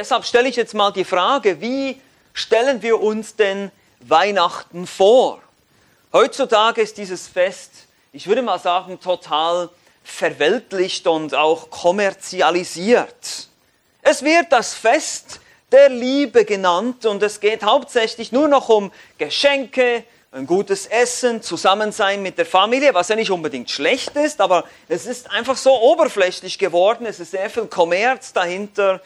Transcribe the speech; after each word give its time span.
Deshalb 0.00 0.24
stelle 0.24 0.48
ich 0.48 0.56
jetzt 0.56 0.72
mal 0.72 0.90
die 0.92 1.04
Frage, 1.04 1.60
wie 1.60 2.00
stellen 2.32 2.80
wir 2.80 3.02
uns 3.02 3.36
denn 3.36 3.70
Weihnachten 4.00 4.86
vor? 4.86 5.42
Heutzutage 6.14 6.80
ist 6.80 6.96
dieses 6.96 7.28
Fest, 7.28 7.70
ich 8.10 8.26
würde 8.26 8.40
mal 8.40 8.58
sagen, 8.58 8.98
total 8.98 9.68
verweltlicht 10.02 11.06
und 11.06 11.34
auch 11.34 11.68
kommerzialisiert. 11.68 13.48
Es 14.00 14.24
wird 14.24 14.46
das 14.48 14.72
Fest 14.72 15.38
der 15.70 15.90
Liebe 15.90 16.46
genannt 16.46 17.04
und 17.04 17.22
es 17.22 17.38
geht 17.38 17.62
hauptsächlich 17.62 18.32
nur 18.32 18.48
noch 18.48 18.70
um 18.70 18.90
Geschenke, 19.18 20.04
ein 20.32 20.46
gutes 20.46 20.86
Essen, 20.86 21.42
Zusammensein 21.42 22.22
mit 22.22 22.38
der 22.38 22.46
Familie, 22.46 22.94
was 22.94 23.08
ja 23.08 23.16
nicht 23.16 23.32
unbedingt 23.32 23.68
schlecht 23.68 24.16
ist, 24.16 24.40
aber 24.40 24.64
es 24.88 25.04
ist 25.04 25.30
einfach 25.30 25.58
so 25.58 25.78
oberflächlich 25.78 26.58
geworden, 26.58 27.04
es 27.04 27.20
ist 27.20 27.32
sehr 27.32 27.50
viel 27.50 27.66
Kommerz 27.66 28.32
dahinter, 28.32 29.02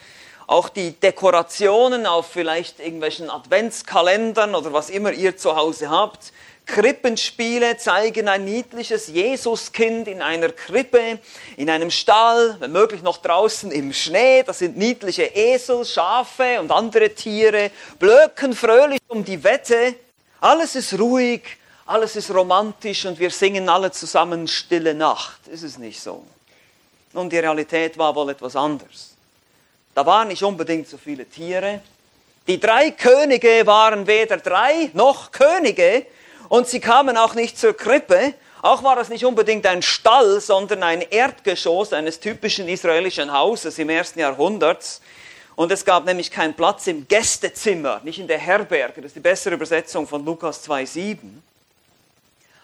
auch 0.47 0.69
die 0.69 0.93
Dekorationen 0.93 2.07
auf 2.07 2.27
vielleicht 2.27 2.81
irgendwelchen 2.81 3.31
Adventskalendern 3.31 4.55
oder 4.55 4.73
was 4.73 4.91
immer 4.91 5.13
ihr 5.13 5.37
zu 5.37 5.57
Hause 5.57 5.91
habt. 5.91 6.33
Krippenspiele 6.67 7.77
zeigen 7.77 8.27
ein 8.27 8.45
niedliches 8.45 9.09
Jesuskind 9.09 10.09
in 10.09 10.23
einer 10.23 10.49
Krippe, 10.49 11.19
in 11.57 11.69
einem 11.69 11.91
Stall, 11.91 12.57
wenn 12.59 12.73
möglich 12.73 13.03
noch 13.03 13.19
draußen 13.19 13.71
im 13.71 13.93
Schnee. 13.93 14.43
Das 14.43 14.61
sind 14.61 14.77
niedliche 14.77 15.25
Esel, 15.25 15.85
Schafe 15.85 16.61
und 16.61 16.73
andere 16.73 17.11
Tiere, 17.11 17.71
blöken 17.99 18.55
fröhlich 18.55 19.01
um 19.09 19.25
die 19.25 19.45
Wette. 19.45 19.95
Alles 20.41 20.75
ist 20.75 20.99
ruhig, 20.99 21.43
alles 21.87 22.17
ist 22.17 22.33
romantisch 22.33 23.05
und 23.05 23.19
wir 23.19 23.31
singen 23.31 23.69
alle 23.69 23.91
zusammen 23.93 24.49
Stille 24.49 24.95
Nacht. 24.95 25.47
Ist 25.49 25.63
es 25.63 25.77
nicht 25.77 26.01
so? 26.01 26.25
Und 27.13 27.31
die 27.31 27.39
Realität 27.39 27.99
war 27.99 28.15
wohl 28.15 28.31
etwas 28.31 28.57
anders. 28.57 29.14
Da 29.95 30.05
waren 30.07 30.29
nicht 30.29 30.43
unbedingt 30.43 30.89
so 30.89 30.97
viele 30.97 31.25
Tiere. 31.25 31.81
Die 32.47 32.61
drei 32.61 32.91
Könige 32.91 33.67
waren 33.67 34.07
weder 34.07 34.37
drei 34.37 34.91
noch 34.93 35.33
Könige, 35.33 36.07
und 36.49 36.69
sie 36.69 36.81
kamen 36.81 37.17
auch 37.17 37.35
nicht 37.35 37.59
zur 37.59 37.77
Krippe. 37.77 38.35
Auch 38.63 38.83
war 38.83 38.97
das 38.97 39.09
nicht 39.09 39.25
unbedingt 39.25 39.67
ein 39.67 39.83
Stall, 39.83 40.41
sondern 40.41 40.83
ein 40.83 41.03
Erdgeschoss 41.03 41.93
eines 41.93 42.21
typischen 42.21 42.69
israelischen 42.69 43.33
Hauses 43.33 43.79
im 43.79 43.89
ersten 43.89 44.21
Jahrhundert. 44.21 45.01
Und 45.57 45.71
es 45.71 45.85
gab 45.85 46.05
nämlich 46.05 46.31
keinen 46.31 46.55
Platz 46.55 46.87
im 46.87 47.07
Gästezimmer, 47.07 48.01
nicht 48.05 48.19
in 48.19 48.27
der 48.27 48.39
Herberge. 48.39 49.01
Das 49.01 49.07
ist 49.11 49.17
die 49.17 49.21
bessere 49.21 49.55
Übersetzung 49.55 50.07
von 50.07 50.25
Lukas 50.25 50.69
2,7. 50.69 51.17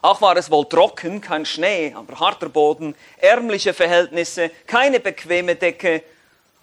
Auch 0.02 0.20
war 0.20 0.36
es 0.36 0.50
wohl 0.50 0.66
trocken, 0.66 1.20
kein 1.20 1.44
Schnee, 1.44 1.92
aber 1.94 2.18
harter 2.18 2.48
Boden, 2.48 2.94
ärmliche 3.18 3.74
Verhältnisse, 3.74 4.50
keine 4.66 4.98
bequeme 4.98 5.56
Decke. 5.56 6.02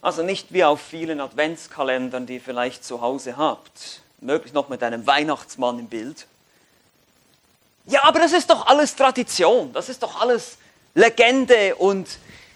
Also 0.02 0.24
nicht 0.24 0.54
wie 0.54 0.64
auf 0.64 0.80
vielen 0.80 1.20
Adventskalendern, 1.20 2.26
die 2.26 2.36
ihr 2.36 2.42
vielleicht 2.42 2.84
zu 2.84 3.02
Hause 3.02 3.38
habt. 3.38 4.02
Möglich 4.20 4.54
noch 4.54 4.70
mit 4.70 4.84
einem 4.84 5.06
Weihnachtsmann 5.06 5.80
im 5.80 5.88
Bild. 5.88 6.28
Ja, 7.86 8.04
aber 8.04 8.20
das 8.20 8.34
ist 8.34 8.50
doch 8.50 8.68
alles 8.68 8.96
Tradition, 8.96 9.72
das 9.72 9.88
ist 9.88 10.04
doch 10.04 10.20
alles 10.20 10.58
Legende 10.94 11.76
und 11.76 12.08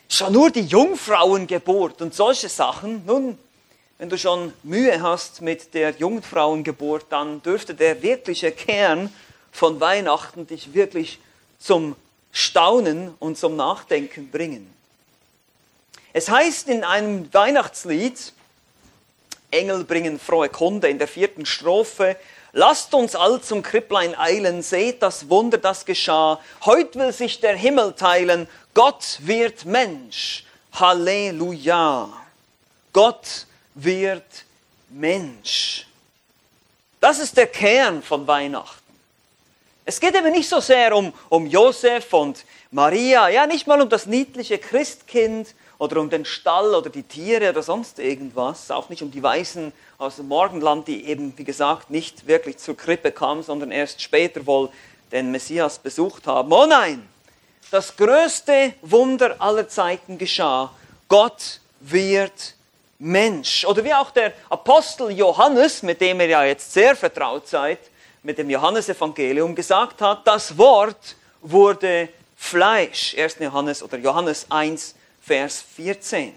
schon 0.10 0.34
nur 0.34 0.50
die 0.50 0.66
Jungfrauengeburt 0.66 2.02
und 2.02 2.14
solche 2.14 2.50
Sachen. 2.50 3.06
Nun, 3.06 3.38
wenn 3.98 4.10
du 4.10 4.18
schon 4.18 4.52
Mühe 4.64 5.02
hast 5.02 5.42
mit 5.42 5.74
der 5.74 5.92
Jungfrauengeburt, 5.92 7.06
dann 7.10 7.42
dürfte 7.44 7.74
der 7.74 8.02
wirkliche 8.02 8.52
Kern 8.52 9.14
von 9.52 9.80
Weihnachten 9.80 10.48
dich 10.48 10.74
wirklich 10.74 11.20
zum 11.60 11.96
Staunen 12.32 13.14
und 13.20 13.38
zum 13.38 13.56
Nachdenken 13.56 14.32
bringen. 14.32 14.74
Es 16.14 16.30
heißt 16.30 16.68
in 16.68 16.84
einem 16.84 17.34
Weihnachtslied, 17.34 18.34
Engel 19.52 19.84
bringen 19.84 20.20
frohe 20.20 20.50
Kunde 20.50 20.88
in 20.90 21.00
der 21.00 21.08
vierten 21.08 21.46
Strophe, 21.46 22.18
Lasst 22.54 22.94
uns 22.94 23.16
all 23.16 23.42
zum 23.42 23.64
Kripplein 23.64 24.14
eilen, 24.18 24.62
seht 24.62 25.02
das 25.02 25.30
Wunder, 25.30 25.58
das 25.58 25.86
geschah. 25.86 26.40
Heut 26.66 26.96
will 26.98 27.14
sich 27.14 27.40
der 27.40 27.56
Himmel 27.56 27.94
teilen, 27.94 28.48
Gott 28.74 29.20
wird 29.22 29.66
Mensch. 29.66 30.44
Halleluja. 30.74 32.10
Gott 32.94 33.46
wird 33.74 34.46
Mensch. 34.90 35.88
Das 37.00 37.20
ist 37.20 37.38
der 37.38 37.48
Kern 37.48 38.04
von 38.04 38.28
Weihnachten. 38.28 38.80
Es 39.86 40.00
geht 40.00 40.16
eben 40.16 40.32
nicht 40.32 40.48
so 40.48 40.60
sehr 40.60 40.96
um, 40.96 41.14
um 41.30 41.48
Josef 41.48 42.14
und 42.14 42.46
Maria, 42.70 43.30
ja, 43.30 43.48
nicht 43.48 43.66
mal 43.66 43.82
um 43.82 43.90
das 43.90 44.06
niedliche 44.06 44.58
Christkind, 44.58 45.56
oder 45.82 46.00
um 46.00 46.12
den 46.12 46.26
Stall 46.26 46.76
oder 46.76 46.92
die 46.92 47.02
Tiere 47.02 47.50
oder 47.50 47.64
sonst 47.64 47.98
irgendwas, 47.98 48.70
auch 48.70 48.90
nicht 48.90 49.02
um 49.02 49.10
die 49.10 49.24
Weißen 49.24 49.74
aus 49.98 50.18
dem 50.18 50.28
Morgenland, 50.28 50.88
die 50.88 51.08
eben, 51.08 51.36
wie 51.38 51.44
gesagt, 51.44 51.90
nicht 51.90 52.28
wirklich 52.28 52.60
zur 52.60 52.78
Krippe 52.78 53.12
kamen, 53.12 53.42
sondern 53.42 53.72
erst 53.72 54.00
später 54.00 54.46
wohl 54.46 54.70
den 55.12 55.32
Messias 55.32 55.80
besucht 55.80 56.28
haben. 56.28 56.54
Oh 56.54 56.68
nein, 56.68 57.10
das 57.72 57.96
größte 57.98 58.76
Wunder 58.84 59.36
aller 59.40 59.68
Zeiten 59.68 60.20
geschah. 60.20 60.72
Gott 61.08 61.60
wird 61.80 62.54
Mensch. 63.00 63.66
Oder 63.66 63.84
wie 63.84 63.94
auch 63.96 64.12
der 64.12 64.34
Apostel 64.52 65.10
Johannes, 65.10 65.82
mit 65.82 66.00
dem 66.00 66.20
ihr 66.22 66.28
ja 66.28 66.44
jetzt 66.44 66.72
sehr 66.72 66.96
vertraut 66.96 67.48
seid, 67.48 67.80
mit 68.22 68.38
dem 68.38 68.52
Johannesevangelium 68.52 69.56
gesagt 69.56 70.00
hat, 70.00 70.28
das 70.28 70.56
Wort 70.60 71.16
wurde 71.42 72.10
Fleisch. 72.38 73.16
1. 73.18 73.38
Johannes 73.40 73.82
oder 73.82 73.98
Johannes 73.98 74.46
1, 74.48 74.94
Vers 75.22 75.64
14. 75.76 76.34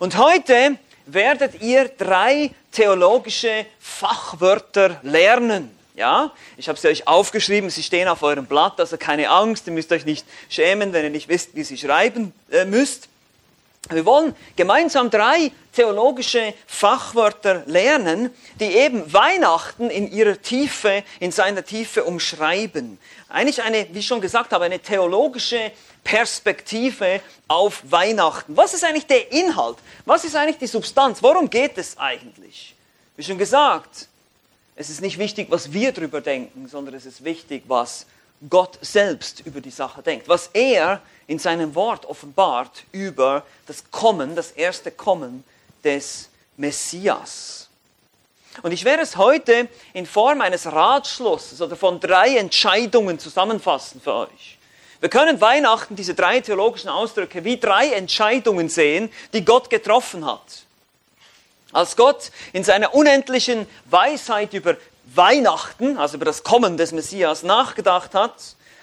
Und 0.00 0.16
heute 0.16 0.76
werdet 1.06 1.62
ihr 1.62 1.88
drei 1.88 2.50
theologische 2.72 3.66
Fachwörter 3.78 4.98
lernen. 5.02 5.70
Ja, 5.94 6.32
ich 6.56 6.68
habe 6.68 6.78
sie 6.78 6.88
euch 6.88 7.06
aufgeschrieben, 7.06 7.70
sie 7.70 7.84
stehen 7.84 8.08
auf 8.08 8.24
eurem 8.24 8.46
Blatt, 8.46 8.80
also 8.80 8.96
keine 8.96 9.30
Angst, 9.30 9.68
ihr 9.68 9.72
müsst 9.72 9.92
euch 9.92 10.04
nicht 10.04 10.26
schämen, 10.48 10.92
wenn 10.92 11.04
ihr 11.04 11.10
nicht 11.10 11.28
wisst, 11.28 11.54
wie 11.54 11.62
sie 11.62 11.78
schreiben 11.78 12.32
äh, 12.50 12.64
müsst. 12.64 13.08
Wir 13.90 14.04
wollen 14.06 14.34
gemeinsam 14.56 15.10
drei 15.10 15.52
theologische 15.72 16.54
Fachwörter 16.66 17.62
lernen, 17.66 18.30
die 18.58 18.64
eben 18.64 19.12
Weihnachten 19.12 19.90
in 19.90 20.10
ihrer 20.10 20.40
Tiefe, 20.40 21.04
in 21.20 21.30
seiner 21.30 21.64
Tiefe 21.64 22.02
umschreiben. 22.04 22.98
Eigentlich 23.28 23.62
eine, 23.62 23.86
wie 23.92 23.98
ich 23.98 24.06
schon 24.06 24.22
gesagt 24.22 24.52
habe, 24.52 24.64
eine 24.64 24.78
theologische 24.78 25.70
Perspektive 26.04 27.20
auf 27.48 27.82
Weihnachten. 27.90 28.56
Was 28.56 28.74
ist 28.74 28.84
eigentlich 28.84 29.06
der 29.06 29.32
Inhalt? 29.32 29.78
Was 30.04 30.24
ist 30.24 30.36
eigentlich 30.36 30.58
die 30.58 30.66
Substanz? 30.66 31.22
Worum 31.22 31.50
geht 31.50 31.76
es 31.78 31.98
eigentlich? 31.98 32.74
Wie 33.16 33.22
schon 33.24 33.38
gesagt, 33.38 34.08
es 34.76 34.90
ist 34.90 35.00
nicht 35.00 35.18
wichtig, 35.18 35.48
was 35.50 35.72
wir 35.72 35.92
darüber 35.92 36.20
denken, 36.20 36.68
sondern 36.68 36.94
es 36.94 37.06
ist 37.06 37.24
wichtig, 37.24 37.64
was 37.66 38.06
Gott 38.50 38.78
selbst 38.82 39.40
über 39.40 39.60
die 39.60 39.70
Sache 39.70 40.02
denkt. 40.02 40.28
Was 40.28 40.50
er 40.52 41.00
in 41.26 41.38
seinem 41.38 41.74
Wort 41.74 42.04
offenbart 42.06 42.84
über 42.92 43.44
das 43.66 43.90
Kommen, 43.90 44.36
das 44.36 44.50
erste 44.50 44.90
Kommen 44.90 45.44
des 45.82 46.28
Messias. 46.56 47.68
Und 48.62 48.72
ich 48.72 48.84
werde 48.84 49.02
es 49.02 49.16
heute 49.16 49.68
in 49.92 50.06
Form 50.06 50.40
eines 50.40 50.66
Ratschlusses 50.66 51.60
oder 51.60 51.76
von 51.76 51.98
drei 51.98 52.36
Entscheidungen 52.36 53.18
zusammenfassen 53.18 54.00
für 54.00 54.14
euch. 54.14 54.58
Wir 55.04 55.10
können 55.10 55.38
Weihnachten, 55.42 55.96
diese 55.96 56.14
drei 56.14 56.40
theologischen 56.40 56.88
Ausdrücke, 56.88 57.44
wie 57.44 57.58
drei 57.58 57.92
Entscheidungen 57.92 58.70
sehen, 58.70 59.12
die 59.34 59.44
Gott 59.44 59.68
getroffen 59.68 60.24
hat. 60.24 60.40
Als 61.72 61.94
Gott 61.94 62.30
in 62.54 62.64
seiner 62.64 62.94
unendlichen 62.94 63.66
Weisheit 63.84 64.54
über 64.54 64.78
Weihnachten, 65.14 65.98
also 65.98 66.16
über 66.16 66.24
das 66.24 66.42
Kommen 66.42 66.78
des 66.78 66.92
Messias, 66.92 67.42
nachgedacht 67.42 68.14
hat, 68.14 68.32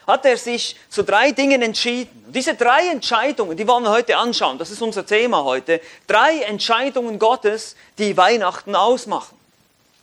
hat 0.06 0.24
er 0.28 0.38
sich 0.38 0.76
zu 0.90 1.04
drei 1.04 1.32
Dingen 1.32 1.64
entschieden. 1.64 2.26
Und 2.28 2.36
diese 2.36 2.53
drei 2.53 2.90
Entscheidungen, 2.90 3.58
die 3.58 3.68
wollen 3.68 3.86
wir 3.86 3.90
heute 3.90 4.16
anschauen. 4.16 4.59
Das 4.59 4.70
ist 4.70 4.84
unser 4.84 5.03
Thema 5.03 5.44
heute. 5.44 5.82
Drei 6.06 6.42
Entscheidungen 6.42 7.18
Gottes, 7.18 7.76
die 7.98 8.16
Weihnachten 8.16 8.76
ausmachen. 8.76 9.35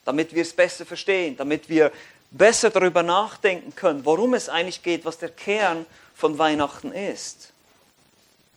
Damit 0.05 0.35
wir 0.35 0.43
es 0.43 0.53
besser 0.53 0.85
verstehen, 0.85 1.37
damit 1.37 1.69
wir 1.69 1.93
besser 2.33 2.71
darüber 2.71 3.05
nachdenken 3.05 3.75
können, 3.77 4.05
worum 4.05 4.35
es 4.35 4.49
eigentlich 4.49 4.83
geht, 4.83 5.05
was 5.05 5.19
der 5.19 5.29
Kern 5.29 5.87
von 6.19 6.37
Weihnachten 6.37 6.93
ist. 6.93 7.53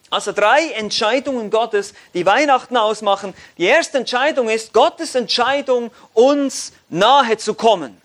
Also 0.10 0.34
drei 0.34 0.72
Entscheidungen 0.72 1.50
Gottes, 1.52 1.94
die 2.13 2.25
Weihnachten 2.25 2.75
ausmachen. 2.75 3.34
Die 3.58 3.66
erste 3.66 4.00
Entscheidung 4.00 4.50
ist 4.50 4.74
Gottes 4.74 5.16
Entscheidung, 5.16 5.92
uns 6.13 6.74
nahe 6.90 7.38
zu 7.38 7.54
kommen. 7.54 8.02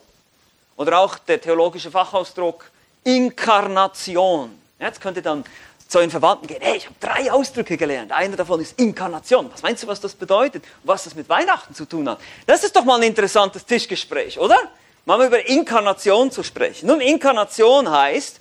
Oder 0.76 1.00
auch 1.00 1.18
der 1.18 1.40
theologische 1.40 1.90
Fachausdruck 1.90 2.70
Inkarnation. 3.02 4.56
Jetzt 4.78 5.00
könnt 5.00 5.16
ihr 5.16 5.22
dann 5.22 5.42
zu 5.88 5.98
den 5.98 6.10
Verwandten 6.10 6.46
gehen, 6.46 6.60
hey, 6.60 6.76
ich 6.76 6.86
habe 6.86 6.96
drei 7.00 7.32
Ausdrücke 7.32 7.76
gelernt. 7.76 8.12
Einer 8.12 8.36
davon 8.36 8.60
ist 8.60 8.78
Inkarnation. 8.78 9.50
Was 9.50 9.62
meinst 9.62 9.82
du, 9.82 9.86
was 9.86 10.00
das 10.00 10.14
bedeutet? 10.14 10.64
Was 10.84 11.04
das 11.04 11.14
mit 11.14 11.28
Weihnachten 11.28 11.74
zu 11.74 11.86
tun 11.86 12.08
hat? 12.08 12.20
Das 12.46 12.62
ist 12.62 12.76
doch 12.76 12.84
mal 12.84 12.96
ein 12.96 13.04
interessantes 13.04 13.64
Tischgespräch, 13.64 14.38
oder? 14.38 14.58
Mal 15.06 15.24
über 15.24 15.44
Inkarnation 15.48 16.30
zu 16.30 16.42
sprechen. 16.42 16.88
Nun, 16.88 17.00
Inkarnation 17.00 17.90
heißt, 17.90 18.40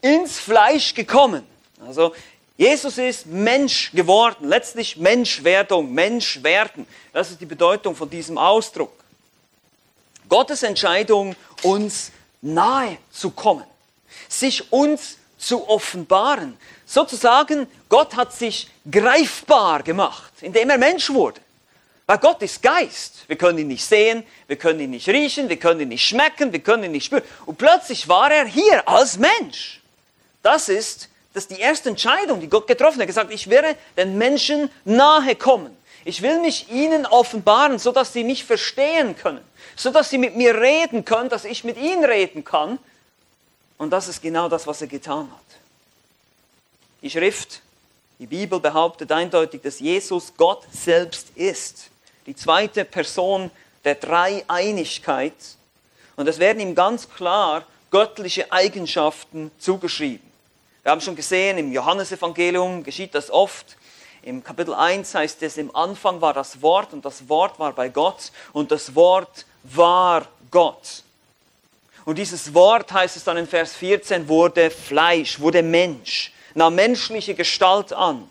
ins 0.00 0.38
Fleisch 0.38 0.94
gekommen. 0.94 1.44
Also 1.86 2.14
Jesus 2.56 2.96
ist 2.96 3.26
Mensch 3.26 3.92
geworden, 3.92 4.48
letztlich 4.48 4.96
Menschwerdung, 4.96 5.92
Menschwerden. 5.92 6.86
Das 7.12 7.30
ist 7.30 7.40
die 7.40 7.46
Bedeutung 7.46 7.94
von 7.94 8.08
diesem 8.08 8.38
Ausdruck. 8.38 8.92
Gottes 10.28 10.62
Entscheidung, 10.62 11.36
uns 11.62 12.10
nahe 12.40 12.96
zu 13.10 13.30
kommen, 13.30 13.64
sich 14.28 14.72
uns 14.72 15.18
zu 15.38 15.68
offenbaren. 15.68 16.56
Sozusagen, 16.86 17.66
Gott 17.88 18.16
hat 18.16 18.32
sich 18.32 18.68
greifbar 18.90 19.82
gemacht, 19.82 20.32
indem 20.40 20.70
er 20.70 20.78
Mensch 20.78 21.10
wurde. 21.10 21.40
Weil 22.06 22.18
Gott 22.18 22.40
ist 22.42 22.62
Geist. 22.62 23.24
Wir 23.26 23.36
können 23.36 23.58
ihn 23.58 23.66
nicht 23.66 23.84
sehen, 23.84 24.24
wir 24.46 24.56
können 24.56 24.78
ihn 24.80 24.90
nicht 24.90 25.08
riechen, 25.08 25.48
wir 25.48 25.58
können 25.58 25.80
ihn 25.80 25.88
nicht 25.88 26.06
schmecken, 26.06 26.52
wir 26.52 26.60
können 26.60 26.84
ihn 26.84 26.92
nicht 26.92 27.06
spüren. 27.06 27.24
Und 27.44 27.58
plötzlich 27.58 28.08
war 28.08 28.30
er 28.30 28.46
hier 28.46 28.88
als 28.88 29.18
Mensch. 29.18 29.80
Das 30.46 30.68
ist, 30.68 31.08
das 31.34 31.46
ist 31.46 31.50
die 31.50 31.60
erste 31.60 31.88
Entscheidung, 31.88 32.38
die 32.38 32.48
Gott 32.48 32.68
getroffen 32.68 32.94
hat. 32.94 33.00
Hat 33.00 33.08
gesagt, 33.08 33.32
ich 33.32 33.50
werde 33.50 33.74
den 33.96 34.16
Menschen 34.16 34.70
nahe 34.84 35.34
kommen. 35.34 35.76
Ich 36.04 36.22
will 36.22 36.38
mich 36.38 36.70
ihnen 36.70 37.04
offenbaren, 37.04 37.80
so 37.80 37.90
dass 37.90 38.12
sie 38.12 38.22
mich 38.22 38.44
verstehen 38.44 39.16
können, 39.16 39.44
so 39.74 39.90
dass 39.90 40.08
sie 40.08 40.18
mit 40.18 40.36
mir 40.36 40.54
reden 40.54 41.04
können, 41.04 41.28
dass 41.30 41.44
ich 41.44 41.64
mit 41.64 41.76
ihnen 41.76 42.04
reden 42.04 42.44
kann. 42.44 42.78
Und 43.76 43.90
das 43.90 44.06
ist 44.06 44.22
genau 44.22 44.48
das, 44.48 44.68
was 44.68 44.80
er 44.80 44.86
getan 44.86 45.28
hat. 45.32 45.58
Die 47.02 47.10
Schrift, 47.10 47.60
die 48.20 48.26
Bibel 48.26 48.60
behauptet 48.60 49.10
eindeutig, 49.10 49.62
dass 49.62 49.80
Jesus 49.80 50.32
Gott 50.36 50.62
selbst 50.70 51.30
ist 51.34 51.90
die 52.26 52.36
zweite 52.36 52.84
Person 52.84 53.50
der 53.84 53.96
Dreieinigkeit. 53.96 55.34
Und 56.14 56.28
es 56.28 56.38
werden 56.38 56.60
ihm 56.60 56.76
ganz 56.76 57.08
klar 57.08 57.64
göttliche 57.90 58.52
Eigenschaften 58.52 59.50
zugeschrieben. 59.58 60.35
Wir 60.86 60.92
haben 60.92 61.00
schon 61.00 61.16
gesehen, 61.16 61.58
im 61.58 61.72
Johannesevangelium 61.72 62.84
geschieht 62.84 63.12
das 63.16 63.28
oft. 63.28 63.76
Im 64.22 64.44
Kapitel 64.44 64.72
1 64.72 65.16
heißt 65.16 65.42
es, 65.42 65.56
im 65.56 65.74
Anfang 65.74 66.20
war 66.20 66.32
das 66.32 66.62
Wort 66.62 66.92
und 66.92 67.04
das 67.04 67.28
Wort 67.28 67.58
war 67.58 67.72
bei 67.72 67.88
Gott 67.88 68.30
und 68.52 68.70
das 68.70 68.94
Wort 68.94 69.46
war 69.64 70.28
Gott. 70.52 71.02
Und 72.04 72.18
dieses 72.18 72.54
Wort, 72.54 72.92
heißt 72.92 73.16
es 73.16 73.24
dann 73.24 73.36
in 73.36 73.48
Vers 73.48 73.74
14, 73.74 74.28
wurde 74.28 74.70
Fleisch, 74.70 75.40
wurde 75.40 75.60
Mensch, 75.60 76.32
nahm 76.54 76.76
menschliche 76.76 77.34
Gestalt 77.34 77.92
an. 77.92 78.30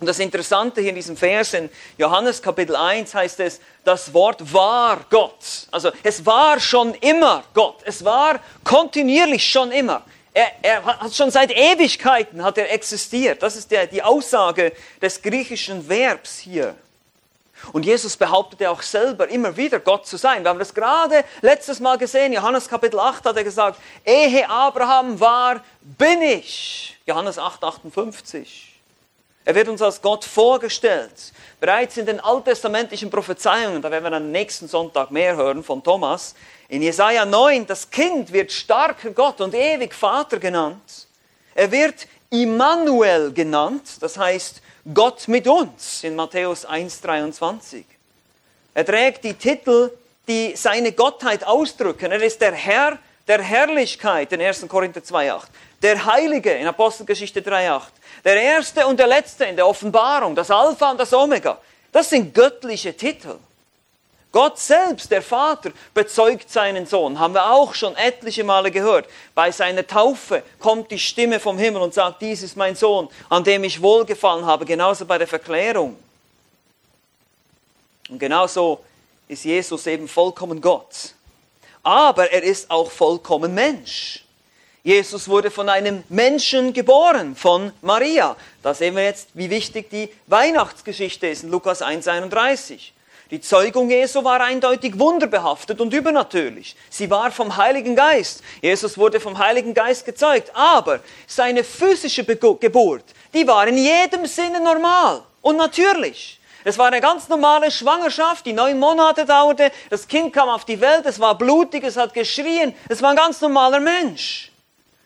Und 0.00 0.06
das 0.06 0.18
Interessante 0.18 0.82
hier 0.82 0.90
in 0.90 0.96
diesem 0.96 1.16
Vers 1.16 1.54
in 1.54 1.70
Johannes 1.96 2.42
Kapitel 2.42 2.76
1 2.76 3.14
heißt 3.14 3.40
es, 3.40 3.62
das 3.84 4.12
Wort 4.12 4.52
war 4.52 4.98
Gott. 5.08 5.66
Also 5.70 5.92
es 6.02 6.26
war 6.26 6.60
schon 6.60 6.92
immer 6.96 7.42
Gott. 7.54 7.76
Es 7.86 8.04
war 8.04 8.38
kontinuierlich 8.64 9.50
schon 9.50 9.72
immer. 9.72 10.04
Er, 10.38 10.52
er 10.62 10.84
hat 10.84 11.12
schon 11.12 11.32
seit 11.32 11.50
Ewigkeiten 11.50 12.44
hat 12.44 12.58
er 12.58 12.72
existiert. 12.72 13.42
Das 13.42 13.56
ist 13.56 13.72
der, 13.72 13.88
die 13.88 14.00
Aussage 14.00 14.72
des 15.02 15.20
griechischen 15.20 15.88
Verbs 15.88 16.38
hier. 16.38 16.76
Und 17.72 17.84
Jesus 17.84 18.16
behauptete 18.16 18.70
auch 18.70 18.80
selber 18.80 19.26
immer 19.26 19.56
wieder 19.56 19.80
Gott 19.80 20.06
zu 20.06 20.16
sein. 20.16 20.44
Wir 20.44 20.50
haben 20.50 20.60
das 20.60 20.72
gerade 20.72 21.24
letztes 21.40 21.80
Mal 21.80 21.98
gesehen. 21.98 22.32
Johannes 22.32 22.68
Kapitel 22.68 23.00
8 23.00 23.24
hat 23.24 23.36
er 23.36 23.42
gesagt, 23.42 23.80
ehe 24.04 24.48
Abraham 24.48 25.18
war, 25.18 25.60
bin 25.80 26.22
ich. 26.22 26.96
Johannes 27.04 27.36
8, 27.36 27.64
58. 27.64 28.80
Er 29.44 29.56
wird 29.56 29.68
uns 29.68 29.82
als 29.82 30.00
Gott 30.00 30.24
vorgestellt. 30.24 31.32
Bereits 31.58 31.96
in 31.96 32.06
den 32.06 32.20
alttestamentlichen 32.20 33.10
Prophezeiungen, 33.10 33.82
da 33.82 33.90
werden 33.90 34.04
wir 34.04 34.12
am 34.12 34.30
nächsten 34.30 34.68
Sonntag 34.68 35.10
mehr 35.10 35.34
hören 35.34 35.64
von 35.64 35.82
Thomas, 35.82 36.36
in 36.68 36.82
Jesaja 36.82 37.24
9, 37.24 37.66
das 37.66 37.90
Kind 37.90 38.32
wird 38.32 38.52
starker 38.52 39.10
Gott 39.10 39.40
und 39.40 39.54
ewig 39.54 39.94
Vater 39.94 40.38
genannt. 40.38 41.06
Er 41.54 41.70
wird 41.70 42.06
Immanuel 42.30 43.32
genannt, 43.32 43.96
das 44.00 44.18
heißt 44.18 44.60
Gott 44.92 45.28
mit 45.28 45.46
uns 45.46 46.04
in 46.04 46.14
Matthäus 46.14 46.66
1,23. 46.66 47.84
Er 48.74 48.84
trägt 48.84 49.24
die 49.24 49.34
Titel, 49.34 49.90
die 50.28 50.54
seine 50.56 50.92
Gottheit 50.92 51.42
ausdrücken. 51.44 52.12
Er 52.12 52.22
ist 52.22 52.40
der 52.40 52.52
Herr 52.52 52.98
der 53.26 53.42
Herrlichkeit 53.42 54.32
in 54.32 54.40
1. 54.40 54.66
Korinther 54.68 55.00
2,8. 55.00 55.42
Der 55.82 56.04
Heilige 56.04 56.50
in 56.52 56.66
Apostelgeschichte 56.66 57.40
3,8 57.40 57.82
der 58.24 58.40
Erste 58.40 58.86
und 58.86 58.98
der 58.98 59.06
Letzte 59.06 59.44
in 59.44 59.56
der 59.56 59.66
Offenbarung, 59.66 60.34
das 60.34 60.50
Alpha 60.50 60.90
und 60.90 61.00
das 61.00 61.12
Omega. 61.12 61.58
Das 61.92 62.10
sind 62.10 62.34
göttliche 62.34 62.94
Titel. 62.94 63.36
Gott 64.30 64.58
selbst, 64.58 65.10
der 65.10 65.22
Vater, 65.22 65.72
bezeugt 65.94 66.50
seinen 66.50 66.86
Sohn. 66.86 67.18
Haben 67.18 67.34
wir 67.34 67.50
auch 67.50 67.74
schon 67.74 67.96
etliche 67.96 68.44
Male 68.44 68.70
gehört. 68.70 69.06
Bei 69.34 69.50
seiner 69.50 69.86
Taufe 69.86 70.42
kommt 70.58 70.90
die 70.90 70.98
Stimme 70.98 71.40
vom 71.40 71.56
Himmel 71.56 71.80
und 71.80 71.94
sagt, 71.94 72.20
dies 72.20 72.42
ist 72.42 72.56
mein 72.56 72.76
Sohn, 72.76 73.08
an 73.30 73.42
dem 73.42 73.64
ich 73.64 73.80
wohlgefallen 73.80 74.44
habe. 74.44 74.66
Genauso 74.66 75.06
bei 75.06 75.16
der 75.16 75.26
Verklärung. 75.26 75.96
Und 78.10 78.18
genauso 78.18 78.84
ist 79.28 79.44
Jesus 79.44 79.86
eben 79.86 80.08
vollkommen 80.08 80.60
Gott. 80.60 81.14
Aber 81.82 82.30
er 82.30 82.42
ist 82.42 82.70
auch 82.70 82.90
vollkommen 82.90 83.54
Mensch. 83.54 84.24
Jesus 84.82 85.28
wurde 85.28 85.50
von 85.50 85.68
einem 85.68 86.04
Menschen 86.08 86.72
geboren, 86.72 87.34
von 87.34 87.72
Maria. 87.82 88.36
Da 88.62 88.74
sehen 88.74 88.94
wir 88.94 89.04
jetzt, 89.04 89.28
wie 89.34 89.50
wichtig 89.50 89.90
die 89.90 90.10
Weihnachtsgeschichte 90.26 91.26
ist 91.26 91.44
in 91.44 91.50
Lukas 91.50 91.82
1,31. 91.82 92.92
Die 93.30 93.40
Zeugung 93.42 93.90
Jesu 93.90 94.24
war 94.24 94.40
eindeutig 94.40 94.98
wunderbehaftet 94.98 95.82
und 95.82 95.92
übernatürlich. 95.92 96.76
Sie 96.88 97.10
war 97.10 97.30
vom 97.30 97.58
Heiligen 97.58 97.94
Geist. 97.94 98.42
Jesus 98.62 98.96
wurde 98.96 99.20
vom 99.20 99.36
Heiligen 99.36 99.74
Geist 99.74 100.06
gezeugt. 100.06 100.50
Aber 100.54 101.00
seine 101.26 101.62
physische 101.62 102.24
Geburt, 102.24 103.04
die 103.34 103.46
war 103.46 103.68
in 103.68 103.76
jedem 103.76 104.24
Sinne 104.24 104.60
normal 104.60 105.22
und 105.42 105.56
natürlich. 105.56 106.40
Es 106.64 106.78
war 106.78 106.86
eine 106.86 107.00
ganz 107.00 107.28
normale 107.28 107.70
Schwangerschaft, 107.70 108.46
die 108.46 108.52
neun 108.52 108.78
Monate 108.78 109.26
dauerte. 109.26 109.70
Das 109.90 110.08
Kind 110.08 110.32
kam 110.32 110.48
auf 110.48 110.64
die 110.64 110.80
Welt, 110.80 111.04
es 111.04 111.20
war 111.20 111.36
blutig, 111.36 111.84
es 111.84 111.96
hat 111.96 112.14
geschrien. 112.14 112.74
Es 112.88 113.02
war 113.02 113.10
ein 113.10 113.16
ganz 113.16 113.40
normaler 113.42 113.80
Mensch. 113.80 114.50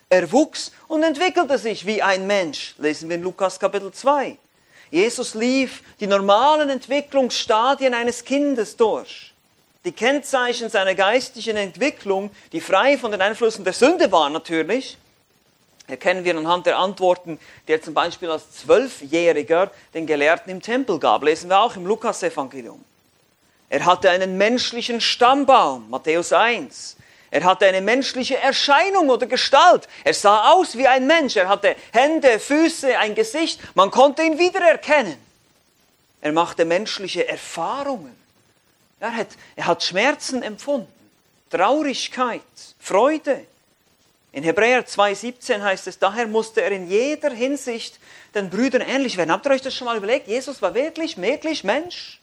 Er 0.08 0.30
wuchs 0.30 0.72
und 0.88 1.02
entwickelte 1.02 1.58
sich 1.58 1.86
wie 1.86 2.02
ein 2.02 2.26
Mensch, 2.26 2.74
lesen 2.78 3.08
wir 3.08 3.16
in 3.16 3.22
Lukas 3.22 3.58
Kapitel 3.58 3.92
2. 3.92 4.36
Jesus 4.92 5.32
lief 5.32 5.82
die 6.00 6.06
normalen 6.06 6.68
Entwicklungsstadien 6.68 7.94
eines 7.94 8.24
Kindes 8.24 8.76
durch. 8.76 9.32
Die 9.86 9.92
Kennzeichen 9.92 10.68
seiner 10.68 10.94
geistlichen 10.94 11.56
Entwicklung, 11.56 12.30
die 12.52 12.60
frei 12.60 12.98
von 12.98 13.10
den 13.10 13.22
Einflüssen 13.22 13.64
der 13.64 13.72
Sünde 13.72 14.12
waren 14.12 14.34
natürlich, 14.34 14.98
erkennen 15.88 16.24
wir 16.24 16.36
anhand 16.36 16.66
der 16.66 16.78
Antworten, 16.78 17.38
die 17.66 17.72
er 17.72 17.80
zum 17.80 17.94
Beispiel 17.94 18.30
als 18.30 18.52
Zwölfjähriger 18.52 19.70
den 19.94 20.06
Gelehrten 20.06 20.52
im 20.52 20.60
Tempel 20.60 20.98
gab. 20.98 21.24
Lesen 21.24 21.48
wir 21.48 21.60
auch 21.60 21.74
im 21.74 21.86
Lukas-Evangelium. 21.86 22.84
Er 23.70 23.86
hatte 23.86 24.10
einen 24.10 24.36
menschlichen 24.36 25.00
Stammbaum, 25.00 25.88
Matthäus 25.88 26.34
1. 26.34 26.98
Er 27.32 27.44
hatte 27.44 27.66
eine 27.66 27.80
menschliche 27.80 28.36
Erscheinung 28.36 29.08
oder 29.08 29.26
Gestalt. 29.26 29.88
Er 30.04 30.12
sah 30.12 30.52
aus 30.52 30.76
wie 30.76 30.86
ein 30.86 31.06
Mensch. 31.06 31.34
Er 31.34 31.48
hatte 31.48 31.76
Hände, 31.90 32.38
Füße, 32.38 32.98
ein 32.98 33.14
Gesicht. 33.14 33.58
Man 33.74 33.90
konnte 33.90 34.22
ihn 34.22 34.38
wiedererkennen. 34.38 35.16
Er 36.20 36.32
machte 36.32 36.66
menschliche 36.66 37.26
Erfahrungen. 37.26 38.14
Er 39.00 39.16
hat, 39.16 39.28
er 39.56 39.66
hat 39.66 39.82
Schmerzen 39.82 40.42
empfunden, 40.42 40.92
Traurigkeit, 41.50 42.42
Freude. 42.78 43.46
In 44.32 44.44
Hebräer 44.44 44.86
2,17 44.86 45.62
heißt 45.62 45.86
es, 45.86 45.98
daher 45.98 46.26
musste 46.26 46.60
er 46.60 46.70
in 46.70 46.88
jeder 46.88 47.30
Hinsicht 47.30 47.98
den 48.34 48.50
Brüdern 48.50 48.82
ähnlich 48.82 49.16
werden. 49.16 49.32
Habt 49.32 49.46
ihr 49.46 49.52
euch 49.52 49.62
das 49.62 49.74
schon 49.74 49.86
mal 49.86 49.96
überlegt? 49.96 50.28
Jesus 50.28 50.60
war 50.60 50.74
wirklich, 50.74 51.16
wirklich 51.16 51.64
Mensch 51.64 52.20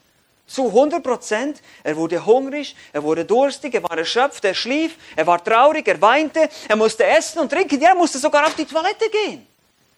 zu 0.50 0.66
100 0.66 1.02
Prozent. 1.02 1.62
Er 1.82 1.96
wurde 1.96 2.24
hungrig, 2.24 2.74
er 2.92 3.02
wurde 3.02 3.24
durstig, 3.24 3.74
er 3.74 3.82
war 3.82 3.96
erschöpft, 3.96 4.44
er 4.44 4.54
schlief, 4.54 4.96
er 5.16 5.26
war 5.26 5.42
traurig, 5.42 5.86
er 5.86 6.00
weinte, 6.00 6.48
er 6.68 6.76
musste 6.76 7.04
essen 7.04 7.38
und 7.38 7.50
trinken, 7.50 7.80
ja, 7.80 7.90
er 7.90 7.94
musste 7.94 8.18
sogar 8.18 8.46
auf 8.46 8.54
die 8.54 8.64
Toilette 8.64 9.08
gehen. 9.10 9.46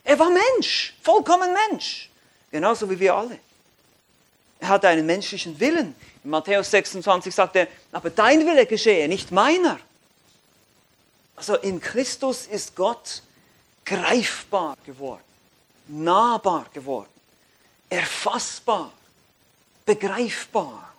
Er 0.04 0.18
war 0.18 0.30
Mensch, 0.30 0.94
vollkommen 1.02 1.50
Mensch, 1.70 2.10
genauso 2.50 2.88
wie 2.90 2.98
wir 2.98 3.14
alle. 3.14 3.38
Er 4.60 4.68
hatte 4.68 4.88
einen 4.88 5.06
menschlichen 5.06 5.58
Willen. 5.58 5.94
In 6.22 6.30
Matthäus 6.30 6.70
26 6.70 7.34
sagt 7.34 7.56
er, 7.56 7.66
aber 7.90 8.10
dein 8.10 8.46
Wille 8.46 8.66
geschehe, 8.66 9.08
nicht 9.08 9.32
meiner. 9.32 9.78
Also 11.34 11.56
in 11.56 11.80
Christus 11.80 12.46
ist 12.46 12.76
Gott 12.76 13.22
greifbar 13.84 14.76
geworden, 14.84 15.24
nahbar 15.88 16.66
geworden, 16.72 17.08
erfassbar 17.88 18.92
begreifbar. 19.84 20.92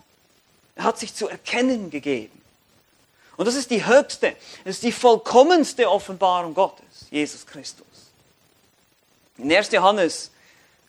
Er 0.75 0.83
hat 0.85 0.99
sich 0.99 1.13
zu 1.13 1.27
erkennen 1.27 1.89
gegeben. 1.89 2.41
Und 3.37 3.45
das 3.47 3.55
ist 3.55 3.71
die 3.71 3.85
höchste, 3.85 4.35
das 4.63 4.75
ist 4.75 4.83
die 4.83 4.91
vollkommenste 4.91 5.89
Offenbarung 5.89 6.53
Gottes, 6.53 7.07
Jesus 7.09 7.45
Christus. 7.45 7.85
In 9.37 9.51
1. 9.51 9.71
Johannes 9.71 10.31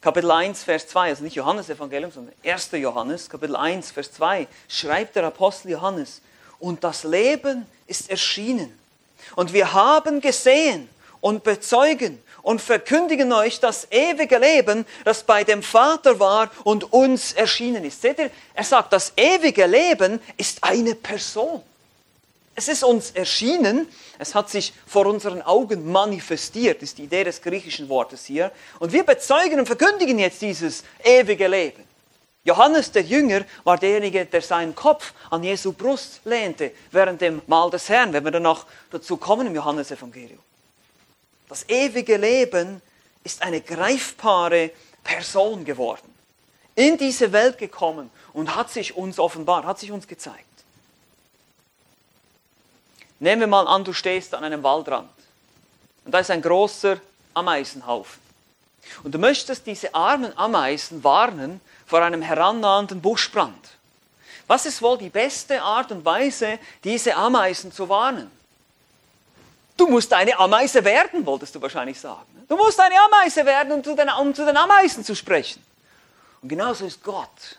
Kapitel 0.05 0.31
1, 0.31 0.65
Vers 0.65 0.87
2, 0.89 1.09
also 1.09 1.25
nicht 1.25 1.35
Johannes 1.35 1.71
Evangelium, 1.71 2.13
sondern 2.13 2.35
1. 2.45 2.73
Johannes, 2.73 3.31
Kapitel 3.31 3.57
1, 3.57 3.91
Vers 3.91 4.13
2, 4.13 4.47
schreibt 4.69 5.17
der 5.17 5.25
Apostel 5.25 5.71
Johannes, 5.71 6.21
und 6.59 6.85
das 6.85 7.05
Leben 7.05 7.67
ist 7.87 8.11
erschienen. 8.11 8.79
Und 9.35 9.55
wir 9.55 9.73
haben 9.73 10.21
gesehen 10.21 10.91
und 11.23 11.43
bezeugen 11.43 12.23
und 12.45 12.61
verkündigen 12.61 13.33
euch 13.33 13.59
das 13.59 13.89
ewige 13.91 14.39
Leben, 14.39 14.87
das 15.05 15.25
bei 15.25 15.43
dem 15.43 15.63
Vater 15.63 16.21
war 16.21 16.51
und 16.63 16.93
uns 16.93 17.33
erschienen 17.33 17.85
ist. 17.85 18.03
Seht 18.03 18.19
ihr, 18.19 18.31
er 18.53 18.65
sagt, 18.65 18.93
das 18.93 19.15
ewige 19.17 19.67
Leben 19.67 20.21
ist 20.37 20.63
eine 20.63 20.95
Person. 20.95 21.63
Es 22.55 22.69
ist 22.69 22.85
uns 22.85 23.11
erschienen, 23.13 23.89
es 24.19 24.35
hat 24.35 24.51
sich 24.51 24.75
vor 24.87 25.07
unseren 25.07 25.43
Augen 25.43 25.91
manifestiert, 25.91 26.83
ist 26.83 26.99
die 26.99 27.05
Idee 27.05 27.25
des 27.25 27.41
griechischen 27.41 27.89
Wortes 27.89 28.27
hier. 28.27 28.53
Und 28.79 28.93
wir 28.93 29.05
bezeugen 29.05 29.59
und 29.59 29.67
verkündigen 29.67 30.19
jetzt 30.19 30.41
dieses 30.43 30.85
ewige 31.03 31.49
Leben. 31.49 31.83
Johannes 32.45 32.93
der 32.93 33.03
Jünger 33.03 33.47
war 33.65 33.79
derjenige, 33.79 34.27
der 34.27 34.43
seinen 34.43 34.75
Kopf 34.75 35.15
an 35.31 35.43
Jesu 35.43 35.73
Brust 35.73 36.21
lehnte 36.27 36.73
während 36.93 37.23
dem 37.23 37.41
Mahl 37.47 37.71
des 37.71 37.89
Herrn, 37.89 38.13
wenn 38.13 38.23
wir 38.23 38.31
dann 38.31 38.43
noch 38.43 38.67
dazu 38.91 39.17
kommen 39.17 39.47
im 39.47 39.55
Johannesevangelium. 39.55 40.44
Das 41.55 41.69
ewige 41.69 42.17
Leben 42.17 42.83
ist 43.23 43.41
eine 43.41 43.61
greifbare 43.61 44.73
Person 45.05 45.65
geworden, 45.65 46.13
in 46.75 46.99
diese 46.99 47.31
Welt 47.31 47.59
gekommen 47.59 48.11
und 48.33 48.57
hat 48.57 48.73
sich 48.73 48.97
uns 48.97 49.21
offenbart, 49.21 49.65
hat 49.65 49.79
sich 49.79 49.93
uns 49.93 50.09
gezeigt. 50.09 50.45
Nehmen 53.21 53.43
wir 53.43 53.47
mal 53.47 53.69
an, 53.69 53.85
du 53.85 53.93
stehst 53.93 54.35
an 54.35 54.43
einem 54.43 54.65
Waldrand 54.65 55.09
und 56.05 56.11
da 56.11 56.19
ist 56.19 56.33
ein 56.33 56.43
großer 56.43 57.01
Ameisenhaufen. 57.35 58.21
Und 59.05 59.15
du 59.15 59.19
möchtest 59.21 59.65
diese 59.65 59.95
armen 59.95 60.37
Ameisen 60.37 61.05
warnen 61.05 61.61
vor 61.87 62.03
einem 62.03 62.23
herannahenden 62.23 63.01
Buschbrand. 63.01 63.71
Was 64.49 64.67
ist 64.67 64.83
wohl 64.83 64.99
die 64.99 65.09
beste 65.09 65.63
Art 65.63 65.93
und 65.93 66.05
Weise, 66.05 66.59
diese 66.83 67.15
Ameisen 67.15 67.71
zu 67.71 67.89
warnen? 67.89 68.29
Du 69.77 69.89
musst 69.89 70.13
eine 70.13 70.39
Ameise 70.39 70.85
werden, 70.85 71.27
wolltest 71.27 71.55
du 71.55 71.61
wahrscheinlich 71.61 71.99
sagen. 71.99 72.45
Du 72.49 72.57
musst 72.57 72.79
eine 72.79 72.95
Ameise 73.01 73.45
werden, 73.45 73.73
um 73.73 73.83
zu 73.83 73.95
den, 73.95 74.09
um 74.09 74.35
zu 74.35 74.45
den 74.45 74.57
Ameisen 74.57 75.05
zu 75.05 75.15
sprechen. 75.15 75.63
Und 76.43 76.49
genauso 76.49 76.87
ist 76.87 77.03
Gott 77.03 77.59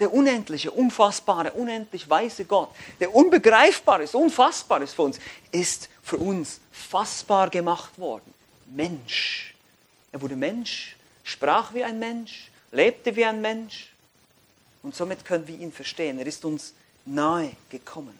der 0.00 0.12
unendliche, 0.12 0.70
unfassbare, 0.70 1.52
unendlich 1.52 2.08
weise 2.08 2.46
Gott, 2.46 2.70
der 2.98 3.14
unbegreifbar 3.14 4.00
ist, 4.00 4.14
unfassbar 4.14 4.80
ist 4.82 4.94
für 4.94 5.02
uns, 5.02 5.20
ist 5.52 5.90
für 6.02 6.16
uns 6.16 6.60
fassbar 6.72 7.50
gemacht 7.50 7.98
worden. 7.98 8.34
Mensch. 8.66 9.54
Er 10.10 10.20
wurde 10.22 10.36
Mensch, 10.36 10.96
sprach 11.22 11.74
wie 11.74 11.84
ein 11.84 11.98
Mensch, 11.98 12.50
lebte 12.72 13.14
wie 13.14 13.24
ein 13.24 13.40
Mensch 13.40 13.92
und 14.82 14.94
somit 14.94 15.24
können 15.24 15.46
wir 15.46 15.58
ihn 15.58 15.72
verstehen. 15.72 16.18
Er 16.18 16.26
ist 16.26 16.44
uns 16.44 16.72
nahe 17.04 17.52
gekommen. 17.68 18.18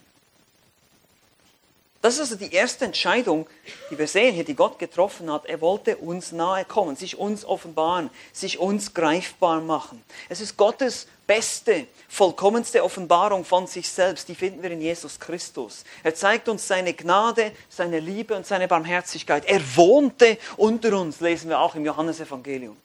Das 2.03 2.15
ist 2.15 2.21
also 2.21 2.37
die 2.37 2.53
erste 2.53 2.87
Entscheidung, 2.87 3.47
die 3.91 3.99
wir 3.99 4.09
sehen 4.09 4.35
hier, 4.35 4.45
die 4.45 4.55
Gott 4.55 4.79
getroffen 4.79 5.31
hat. 5.31 5.45
Er 5.45 5.61
wollte 5.61 5.99
uns 5.99 6.33
nahe 6.33 6.65
kommen, 6.65 6.97
sich 6.97 7.19
uns 7.19 7.45
offenbaren, 7.45 8.09
sich 8.33 8.59
uns 8.59 8.95
greifbar 8.95 9.61
machen. 9.61 10.03
Es 10.31 10.41
ist 10.41 10.57
Gottes 10.57 11.07
beste, 11.27 11.87
vollkommenste 12.09 12.83
Offenbarung 12.83 13.45
von 13.45 13.67
sich 13.67 13.87
selbst, 13.89 14.29
die 14.29 14.35
finden 14.35 14.63
wir 14.63 14.71
in 14.71 14.81
Jesus 14.81 15.21
Christus. 15.21 15.85
Er 16.03 16.15
zeigt 16.15 16.49
uns 16.49 16.67
seine 16.67 16.95
Gnade, 16.95 17.53
seine 17.69 18.01
Liebe 18.01 18.35
und 18.35 18.47
seine 18.47 18.67
Barmherzigkeit. 18.67 19.45
Er 19.45 19.61
wohnte 19.77 20.39
unter 20.57 20.99
uns, 20.99 21.21
lesen 21.21 21.51
wir 21.51 21.61
auch 21.61 21.75
im 21.75 21.85
Johannesevangelium. 21.85 22.77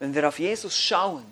Wenn 0.00 0.14
wir 0.14 0.26
auf 0.26 0.40
Jesus 0.40 0.76
schauen, 0.76 1.24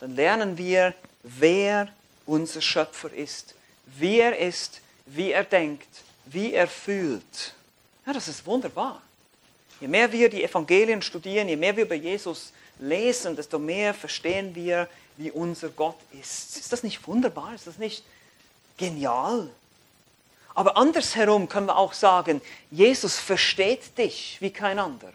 dann 0.00 0.16
lernen 0.16 0.56
wir, 0.56 0.94
wer 1.22 1.88
unser 2.24 2.62
Schöpfer 2.62 3.12
ist, 3.12 3.54
wie 3.84 4.18
er 4.20 4.38
ist, 4.38 4.80
wie 5.06 5.32
er 5.32 5.44
denkt 5.44 5.88
wie 6.26 6.52
er 6.52 6.68
fühlt. 6.68 7.54
Ja, 8.04 8.12
das 8.12 8.28
ist 8.28 8.44
wunderbar. 8.46 9.00
Je 9.80 9.88
mehr 9.88 10.10
wir 10.10 10.28
die 10.28 10.42
Evangelien 10.42 11.02
studieren, 11.02 11.48
je 11.48 11.56
mehr 11.56 11.76
wir 11.76 11.84
über 11.84 11.94
Jesus 11.94 12.52
lesen, 12.78 13.36
desto 13.36 13.58
mehr 13.58 13.94
verstehen 13.94 14.54
wir, 14.54 14.88
wie 15.16 15.30
unser 15.30 15.70
Gott 15.70 15.96
ist. 16.12 16.56
Ist 16.56 16.72
das 16.72 16.82
nicht 16.82 17.06
wunderbar? 17.06 17.54
Ist 17.54 17.66
das 17.66 17.78
nicht 17.78 18.04
genial? 18.76 19.48
Aber 20.54 20.76
andersherum 20.76 21.48
können 21.48 21.66
wir 21.66 21.76
auch 21.76 21.92
sagen, 21.92 22.40
Jesus 22.70 23.18
versteht 23.18 23.96
dich 23.96 24.38
wie 24.40 24.50
kein 24.50 24.78
anderer. 24.78 25.12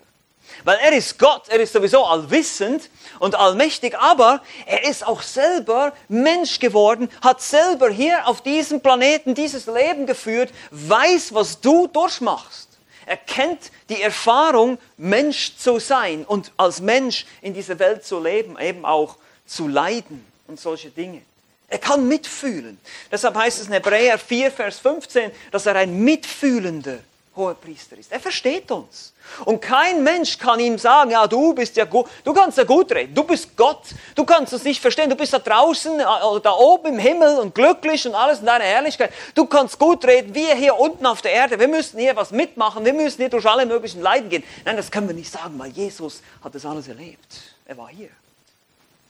Weil 0.64 0.78
er 0.78 0.94
ist 0.94 1.18
Gott, 1.18 1.50
er 1.50 1.60
ist 1.60 1.74
sowieso 1.74 2.06
allwissend 2.06 2.90
und 3.20 3.36
allmächtig, 3.36 3.98
aber 3.98 4.42
er 4.66 4.84
ist 4.84 5.06
auch 5.06 5.22
selber 5.22 5.94
Mensch 6.08 6.60
geworden, 6.60 7.10
hat 7.22 7.42
selber 7.42 7.90
hier 7.90 8.28
auf 8.28 8.42
diesem 8.42 8.82
Planeten 8.82 9.36
dieses 9.36 9.66
Leben 9.66 10.06
geführt, 10.06 10.52
weiß, 10.72 11.34
was 11.34 11.60
du 11.62 11.88
durchmachst. 11.88 12.70
Er 13.06 13.18
kennt 13.18 13.72
die 13.90 14.02
Erfahrung, 14.02 14.78
Mensch 14.98 15.58
zu 15.58 15.80
sein 15.80 16.24
und 16.26 16.52
als 16.58 16.80
Mensch 16.82 17.26
in 17.42 17.54
dieser 17.54 17.78
Welt 17.80 18.06
zu 18.06 18.20
leben, 18.20 18.58
eben 18.60 18.86
auch 18.86 19.18
zu 19.46 19.68
leiden 19.68 20.26
und 20.48 20.60
solche 20.60 20.90
Dinge. 20.90 21.22
Er 21.68 21.80
kann 21.80 22.08
mitfühlen. 22.08 22.80
Deshalb 23.12 23.36
heißt 23.36 23.62
es 23.62 23.68
in 23.68 23.74
Hebräer 23.74 24.20
4, 24.20 24.52
Vers 24.52 24.80
15, 24.80 25.32
dass 25.52 25.66
er 25.66 25.76
ein 25.78 26.04
mitfühlender 26.04 27.00
hoher 27.00 27.11
Priester 27.34 27.98
ist. 27.98 28.12
Er 28.12 28.20
versteht 28.20 28.70
uns. 28.72 29.14
Und 29.46 29.62
kein 29.62 30.04
Mensch 30.04 30.38
kann 30.38 30.60
ihm 30.60 30.78
sagen, 30.78 31.12
ja, 31.12 31.26
du 31.28 31.54
bist 31.54 31.78
ja 31.78 31.86
gut, 31.86 32.08
du 32.26 32.34
kannst 32.34 32.58
ja 32.58 32.66
gut 32.66 32.92
reden, 32.92 33.16
du 33.16 33.24
bist 33.24 33.56
Gott, 33.56 33.84
du 34.16 34.26
kannst 34.26 34.52
es 34.52 34.64
nicht 34.64 34.82
verstehen, 34.82 35.10
du 35.10 35.16
bist 35.16 35.32
da 35.32 35.40
draußen 35.40 36.00
äh, 36.00 36.04
da 36.04 36.52
oben 36.52 36.88
im 36.88 37.00
Himmel 37.00 37.40
und 37.40 37.56
glücklich 37.56 38.06
und 38.06 38.16
alles 38.16 38.40
in 38.40 38.46
deiner 38.46 38.66
Herrlichkeit. 38.66 39.14
Du 39.34 39.46
kannst 39.46 39.80
gut 39.80 40.04
reden, 40.06 40.36
wir 40.36 40.56
hier 40.56 40.78
unten 40.78 41.06
auf 41.06 41.22
der 41.22 41.32
Erde, 41.32 41.58
wir 41.58 41.70
müssen 41.70 42.00
hier 42.00 42.16
was 42.16 42.32
mitmachen, 42.32 42.84
wir 42.84 42.94
müssen 42.94 43.18
hier 43.18 43.30
durch 43.30 43.46
alle 43.46 43.66
möglichen 43.66 44.02
Leiden 44.02 44.30
gehen. 44.30 44.44
Nein, 44.66 44.76
das 44.76 44.92
können 44.92 45.08
wir 45.08 45.16
nicht 45.16 45.32
sagen, 45.32 45.58
weil 45.58 45.72
Jesus 45.72 46.22
hat 46.44 46.54
das 46.54 46.66
alles 46.66 46.90
erlebt. 46.90 47.42
Er 47.66 47.78
war 47.78 47.88
hier. 47.88 48.10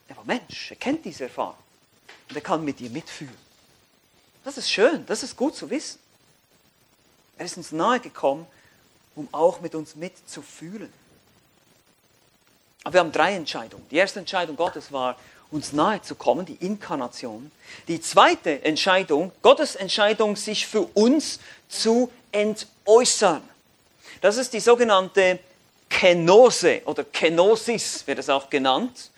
Er 0.07 0.17
war 0.17 0.25
Mensch, 0.25 0.69
er 0.69 0.77
kennt 0.77 1.03
diese 1.05 1.23
Erfahrung. 1.23 1.55
Und 2.29 2.35
er 2.35 2.41
kann 2.41 2.63
mit 2.63 2.79
dir 2.79 2.89
mitfühlen. 2.89 3.35
Das 4.43 4.57
ist 4.57 4.69
schön, 4.69 5.05
das 5.07 5.23
ist 5.23 5.35
gut 5.35 5.55
zu 5.55 5.69
wissen. 5.69 6.00
Er 7.41 7.45
ist 7.45 7.57
uns 7.57 7.71
nahe 7.71 7.99
gekommen, 7.99 8.45
um 9.15 9.27
auch 9.31 9.61
mit 9.61 9.73
uns 9.73 9.95
mitzufühlen. 9.95 10.93
Aber 12.83 12.93
wir 12.93 12.99
haben 12.99 13.11
drei 13.11 13.33
Entscheidungen. 13.33 13.83
Die 13.89 13.95
erste 13.95 14.19
Entscheidung 14.19 14.55
Gottes 14.55 14.91
war, 14.91 15.17
uns 15.49 15.73
nahe 15.73 15.99
zu 16.03 16.13
kommen, 16.13 16.45
die 16.45 16.63
Inkarnation. 16.63 17.51
Die 17.87 17.99
zweite 17.99 18.63
Entscheidung, 18.63 19.31
Gottes 19.41 19.75
Entscheidung, 19.75 20.35
sich 20.35 20.67
für 20.67 20.81
uns 20.93 21.39
zu 21.67 22.11
entäußern. 22.31 23.41
Das 24.21 24.37
ist 24.37 24.53
die 24.53 24.59
sogenannte 24.59 25.39
Kenose 25.89 26.83
oder 26.85 27.03
Kenosis 27.05 28.05
wird 28.05 28.19
es 28.19 28.29
auch 28.29 28.51
genannt. 28.51 29.09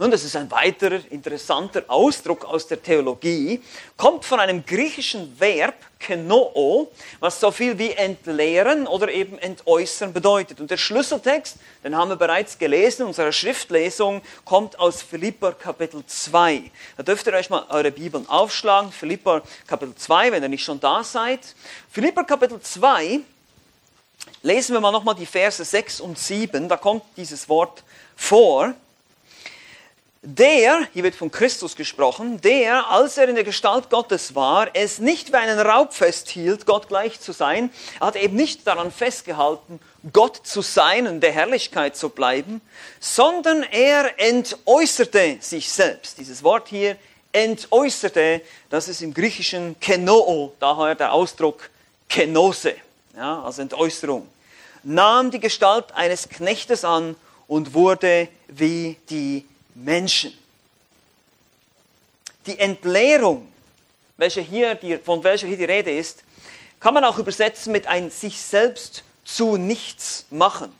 Und 0.00 0.12
das 0.12 0.24
ist 0.24 0.34
ein 0.34 0.50
weiterer 0.50 1.00
interessanter 1.10 1.84
Ausdruck 1.88 2.46
aus 2.46 2.66
der 2.66 2.82
Theologie, 2.82 3.62
kommt 3.98 4.24
von 4.24 4.40
einem 4.40 4.64
griechischen 4.64 5.38
Verb, 5.38 5.74
kenoo, 5.98 6.88
was 7.18 7.38
so 7.38 7.50
viel 7.50 7.76
wie 7.76 7.90
entleeren 7.90 8.86
oder 8.86 9.12
eben 9.12 9.38
entäußern 9.38 10.14
bedeutet. 10.14 10.58
Und 10.58 10.70
der 10.70 10.78
Schlüsseltext, 10.78 11.58
den 11.84 11.94
haben 11.94 12.08
wir 12.08 12.16
bereits 12.16 12.56
gelesen, 12.56 13.04
unsere 13.04 13.30
Schriftlesung 13.30 14.22
kommt 14.46 14.78
aus 14.78 15.02
Philipper 15.02 15.52
Kapitel 15.52 16.02
2. 16.06 16.70
Da 16.96 17.02
dürft 17.02 17.26
ihr 17.26 17.34
euch 17.34 17.50
mal 17.50 17.66
eure 17.68 17.90
Bibeln 17.90 18.26
aufschlagen, 18.26 18.92
Philipper 18.92 19.42
Kapitel 19.66 19.94
2, 19.94 20.32
wenn 20.32 20.42
ihr 20.42 20.48
nicht 20.48 20.64
schon 20.64 20.80
da 20.80 21.04
seid. 21.04 21.54
Philipper 21.90 22.24
Kapitel 22.24 22.58
2, 22.58 23.20
lesen 24.40 24.72
wir 24.72 24.80
mal 24.80 24.92
nochmal 24.92 25.14
die 25.14 25.26
Verse 25.26 25.62
6 25.62 26.00
und 26.00 26.18
7, 26.18 26.70
da 26.70 26.78
kommt 26.78 27.02
dieses 27.18 27.50
Wort 27.50 27.84
vor 28.16 28.74
der, 30.22 30.86
hier 30.92 31.02
wird 31.02 31.14
von 31.14 31.30
Christus 31.30 31.74
gesprochen, 31.74 32.40
der, 32.42 32.90
als 32.90 33.16
er 33.16 33.28
in 33.28 33.36
der 33.36 33.44
Gestalt 33.44 33.88
Gottes 33.88 34.34
war, 34.34 34.68
es 34.74 34.98
nicht 34.98 35.32
wie 35.32 35.36
einen 35.36 35.58
Raub 35.58 35.94
festhielt, 35.94 36.66
Gott 36.66 36.88
gleich 36.88 37.20
zu 37.20 37.32
sein, 37.32 37.70
er 37.98 38.08
hat 38.08 38.16
eben 38.16 38.36
nicht 38.36 38.66
daran 38.66 38.92
festgehalten, 38.92 39.80
Gott 40.12 40.40
zu 40.42 40.60
sein 40.60 41.06
und 41.06 41.20
der 41.20 41.32
Herrlichkeit 41.32 41.96
zu 41.96 42.10
bleiben, 42.10 42.60
sondern 43.00 43.62
er 43.62 44.20
entäußerte 44.20 45.38
sich 45.40 45.70
selbst. 45.70 46.18
Dieses 46.18 46.42
Wort 46.42 46.68
hier, 46.68 46.96
entäußerte, 47.32 48.42
das 48.68 48.88
ist 48.88 49.00
im 49.00 49.14
Griechischen 49.14 49.78
kenoo, 49.80 50.52
daher 50.60 50.96
der 50.96 51.14
Ausdruck 51.14 51.70
kenose, 52.10 52.74
ja, 53.16 53.42
als 53.42 53.58
Entäußerung, 53.58 54.28
nahm 54.82 55.30
die 55.30 55.40
Gestalt 55.40 55.92
eines 55.94 56.28
Knechtes 56.28 56.84
an 56.84 57.16
und 57.46 57.72
wurde 57.72 58.28
wie 58.48 58.96
die 59.08 59.46
Menschen. 59.74 60.32
Die 62.46 62.58
Entleerung, 62.58 63.50
welche 64.16 64.40
hier 64.40 64.74
die, 64.74 64.98
von 64.98 65.22
welcher 65.22 65.46
hier 65.46 65.56
die 65.56 65.64
Rede 65.64 65.90
ist, 65.90 66.24
kann 66.78 66.94
man 66.94 67.04
auch 67.04 67.18
übersetzen 67.18 67.72
mit 67.72 67.86
ein 67.86 68.10
sich 68.10 68.40
selbst 68.40 69.04
zu 69.24 69.56
nichts 69.56 70.26
machen. 70.30 70.72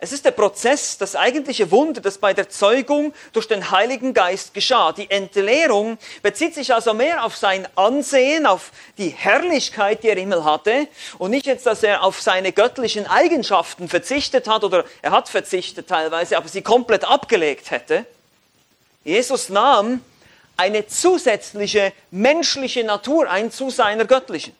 Es 0.00 0.12
ist 0.12 0.24
der 0.24 0.30
Prozess, 0.30 0.96
das 0.96 1.16
eigentliche 1.16 1.72
Wunder, 1.72 2.00
das 2.00 2.18
bei 2.18 2.32
der 2.32 2.48
Zeugung 2.48 3.12
durch 3.32 3.48
den 3.48 3.72
Heiligen 3.72 4.14
Geist 4.14 4.54
geschah. 4.54 4.92
Die 4.92 5.10
Entleerung 5.10 5.98
bezieht 6.22 6.54
sich 6.54 6.72
also 6.72 6.94
mehr 6.94 7.24
auf 7.24 7.36
sein 7.36 7.66
Ansehen, 7.74 8.46
auf 8.46 8.70
die 8.96 9.08
Herrlichkeit, 9.08 10.04
die 10.04 10.08
er 10.08 10.12
im 10.12 10.30
Himmel 10.30 10.44
hatte 10.44 10.86
und 11.18 11.32
nicht 11.32 11.46
jetzt, 11.46 11.66
dass 11.66 11.82
er 11.82 12.04
auf 12.04 12.22
seine 12.22 12.52
göttlichen 12.52 13.08
Eigenschaften 13.08 13.88
verzichtet 13.88 14.46
hat 14.46 14.62
oder 14.62 14.84
er 15.02 15.10
hat 15.10 15.28
verzichtet 15.28 15.88
teilweise, 15.88 16.36
aber 16.36 16.46
sie 16.46 16.62
komplett 16.62 17.04
abgelegt 17.04 17.72
hätte. 17.72 18.06
Jesus 19.02 19.48
nahm 19.48 20.00
eine 20.56 20.86
zusätzliche 20.86 21.92
menschliche 22.12 22.84
Natur 22.84 23.28
ein 23.28 23.50
zu 23.50 23.70
seiner 23.70 24.04
göttlichen. 24.04 24.54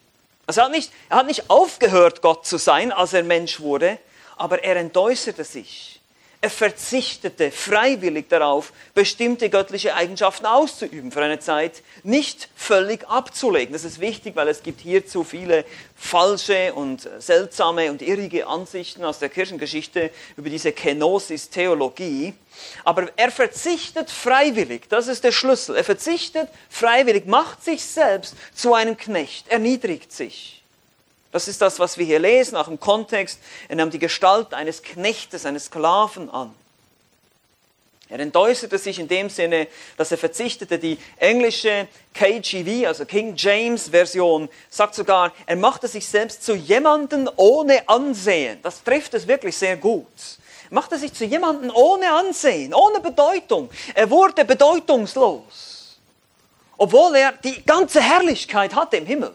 Also 0.48 0.62
er 0.62 0.64
hat 0.64 0.72
nicht, 0.72 0.90
er 1.10 1.18
hat 1.18 1.26
nicht 1.26 1.48
aufgehört, 1.48 2.22
Gott 2.22 2.44
zu 2.44 2.56
sein, 2.56 2.90
als 2.90 3.12
er 3.12 3.22
Mensch 3.22 3.60
wurde, 3.60 3.98
aber 4.38 4.62
er 4.64 4.76
entäußerte 4.76 5.44
sich. 5.44 5.98
Er 6.40 6.50
verzichtete 6.50 7.50
freiwillig 7.50 8.28
darauf, 8.28 8.72
bestimmte 8.94 9.50
göttliche 9.50 9.96
Eigenschaften 9.96 10.46
auszuüben 10.46 11.10
für 11.10 11.20
eine 11.20 11.40
Zeit, 11.40 11.82
nicht 12.04 12.48
völlig 12.54 13.08
abzulegen. 13.08 13.72
Das 13.72 13.82
ist 13.82 13.98
wichtig, 13.98 14.36
weil 14.36 14.46
es 14.46 14.62
gibt 14.62 14.80
hier 14.80 15.04
zu 15.04 15.24
viele 15.24 15.64
falsche 15.96 16.74
und 16.74 17.08
seltsame 17.18 17.90
und 17.90 18.02
irrige 18.02 18.46
Ansichten 18.46 19.04
aus 19.04 19.18
der 19.18 19.30
Kirchengeschichte 19.30 20.12
über 20.36 20.48
diese 20.48 20.70
Kenosis-Theologie. 20.70 22.34
Aber 22.84 23.08
er 23.16 23.32
verzichtet 23.32 24.08
freiwillig, 24.08 24.88
das 24.88 25.08
ist 25.08 25.24
der 25.24 25.32
Schlüssel. 25.32 25.74
Er 25.74 25.84
verzichtet 25.84 26.48
freiwillig, 26.70 27.26
macht 27.26 27.64
sich 27.64 27.84
selbst 27.84 28.36
zu 28.54 28.74
einem 28.74 28.96
Knecht, 28.96 29.48
erniedrigt 29.48 30.12
sich. 30.12 30.57
Das 31.30 31.46
ist 31.46 31.60
das, 31.60 31.78
was 31.78 31.98
wir 31.98 32.06
hier 32.06 32.18
lesen, 32.18 32.56
auch 32.56 32.68
im 32.68 32.80
Kontext. 32.80 33.38
Er 33.68 33.76
nahm 33.76 33.90
die 33.90 33.98
Gestalt 33.98 34.54
eines 34.54 34.82
Knechtes, 34.82 35.44
eines 35.44 35.66
Sklaven 35.66 36.30
an. 36.30 36.54
Er 38.10 38.20
entäußerte 38.20 38.78
sich 38.78 38.98
in 38.98 39.06
dem 39.06 39.28
Sinne, 39.28 39.68
dass 39.98 40.10
er 40.10 40.16
verzichtete. 40.16 40.78
Die 40.78 40.96
englische 41.18 41.88
KGV, 42.14 42.86
also 42.86 43.04
King 43.04 43.34
James 43.36 43.90
Version, 43.90 44.48
sagt 44.70 44.94
sogar, 44.94 45.34
er 45.44 45.56
machte 45.56 45.88
sich 45.88 46.08
selbst 46.08 46.42
zu 46.42 46.54
jemanden 46.54 47.28
ohne 47.36 47.86
Ansehen. 47.86 48.60
Das 48.62 48.82
trifft 48.82 49.12
es 49.12 49.26
wirklich 49.28 49.56
sehr 49.56 49.76
gut. 49.76 50.06
Er 50.70 50.74
machte 50.74 50.98
sich 50.98 51.12
zu 51.12 51.26
jemanden 51.26 51.70
ohne 51.70 52.10
Ansehen, 52.10 52.72
ohne 52.72 53.00
Bedeutung. 53.00 53.68
Er 53.94 54.08
wurde 54.08 54.46
bedeutungslos. 54.46 55.98
Obwohl 56.78 57.14
er 57.14 57.32
die 57.32 57.62
ganze 57.66 58.00
Herrlichkeit 58.00 58.74
hatte 58.74 58.96
im 58.96 59.06
Himmel. 59.06 59.32